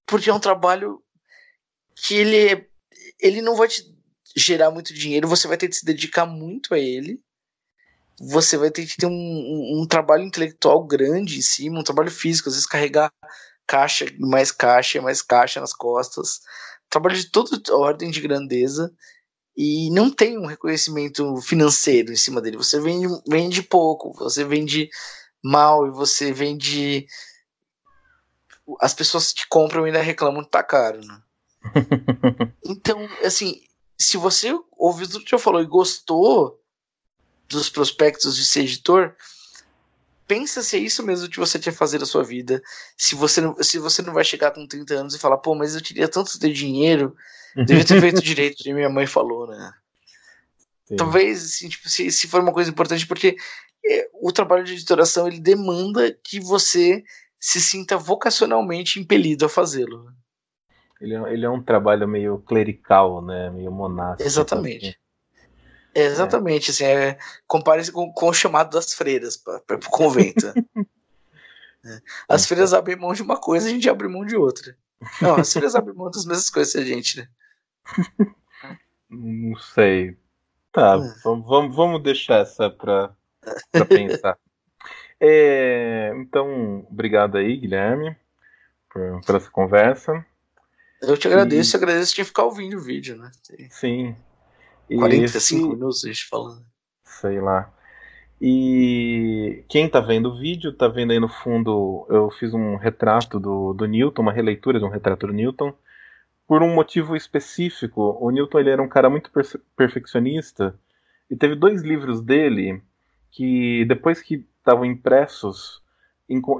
[0.06, 1.02] porque é um trabalho
[1.96, 2.66] que ele é,
[3.20, 3.82] ele não vai te
[4.36, 7.22] gerar muito dinheiro, você vai ter que se dedicar muito a ele.
[8.20, 12.10] Você vai ter que ter um, um, um trabalho intelectual grande em cima, um trabalho
[12.10, 13.12] físico, às vezes carregar
[13.66, 16.40] caixa, mais caixa, mais caixa nas costas.
[16.88, 18.92] Trabalho de toda ordem de grandeza
[19.56, 22.56] e não tem um reconhecimento financeiro em cima dele.
[22.56, 24.88] Você vende, vende pouco, você vende
[25.42, 27.06] mal e você vende.
[28.80, 31.20] As pessoas que compram ainda reclamam que tá caro, né?
[32.64, 33.60] então, assim,
[33.98, 36.60] se você ouviu tudo que eu falou e gostou
[37.48, 39.14] dos prospectos de ser editor,
[40.26, 42.62] pensa se é isso mesmo que você quer fazer da sua vida.
[42.96, 45.74] Se você não, se você não vai chegar com 30 anos e falar, pô, mas
[45.74, 47.16] eu queria tanto ter dinheiro
[47.54, 49.72] Devia ter feito direito, que minha mãe falou, né?
[50.86, 50.96] Sim.
[50.96, 53.36] Talvez, assim, tipo, se, se for uma coisa importante, porque
[53.86, 57.04] é, o trabalho de editoração ele demanda que você
[57.38, 60.12] se sinta vocacionalmente impelido a fazê-lo.
[61.00, 63.50] Ele, é, ele é um trabalho meio clerical, né?
[63.50, 64.26] Meio monástico.
[64.26, 64.88] Exatamente.
[64.88, 64.96] Assim.
[65.94, 66.72] Exatamente, é.
[66.72, 70.46] assim, é, compare com, com o chamado das freiras para o convento.
[71.84, 72.00] é.
[72.28, 74.76] As freiras abrem mão de uma coisa, a gente abre mão de outra.
[75.20, 77.28] Não, as freiras abrem mão das mesmas coisas que a gente, né?
[79.08, 80.16] Não sei.
[80.72, 81.20] Tá, é.
[81.22, 83.14] vamos, vamos deixar essa pra
[83.88, 84.36] pensar.
[85.20, 88.16] É, então, obrigado aí, Guilherme,
[88.90, 90.26] por, por essa conversa.
[91.00, 91.78] Eu te agradeço, e...
[91.78, 93.30] agradeço de ficar ouvindo o vídeo, né?
[93.70, 94.16] Sim.
[94.94, 95.68] E 45 esse...
[95.68, 96.64] minutos a gente falando.
[97.04, 97.72] Sei lá.
[98.40, 103.40] E quem tá vendo o vídeo, tá vendo aí no fundo, eu fiz um retrato
[103.40, 105.72] do, do Newton, uma releitura de um retrato do Newton
[106.46, 108.18] por um motivo específico.
[108.20, 109.30] O Newton ele era um cara muito
[109.76, 110.78] perfeccionista
[111.30, 112.82] e teve dois livros dele
[113.30, 115.82] que depois que estavam impressos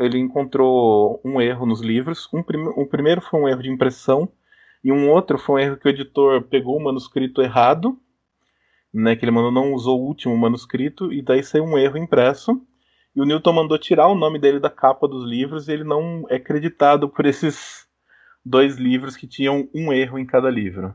[0.00, 2.28] ele encontrou um erro nos livros.
[2.32, 4.28] Um prim o primeiro foi um erro de impressão
[4.82, 7.98] e um outro foi um erro que o editor pegou o manuscrito errado,
[8.94, 12.64] né, que ele mandou não usou o último manuscrito e daí saiu um erro impresso.
[13.14, 16.24] E o Newton mandou tirar o nome dele da capa dos livros e ele não
[16.30, 17.88] é creditado por esses
[18.44, 20.94] dois livros que tinham um erro em cada livro.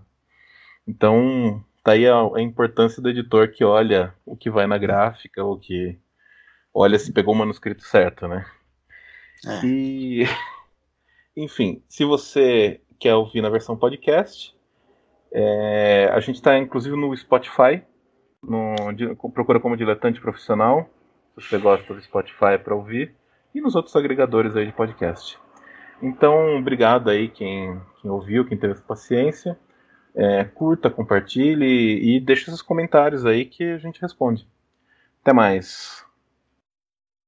[0.87, 5.43] Então, tá aí a, a, importância do editor que olha o que vai na gráfica,
[5.43, 5.97] ou que
[6.73, 8.45] olha se pegou o manuscrito certo, né?
[9.45, 9.65] É.
[9.65, 10.23] E,
[11.35, 14.55] enfim, se você quer ouvir na versão podcast,
[15.32, 17.84] é, a gente está inclusive no Spotify,
[18.41, 18.75] no,
[19.34, 20.89] procura como diletante profissional,
[21.36, 23.13] se você gosta do Spotify para ouvir,
[23.53, 25.39] e nos outros agregadores aí de podcast.
[26.01, 29.57] Então, obrigado aí quem, quem ouviu, quem teve essa paciência.
[30.15, 34.47] É, curta, compartilhe e deixe seus comentários aí que a gente responde.
[35.21, 36.05] Até mais.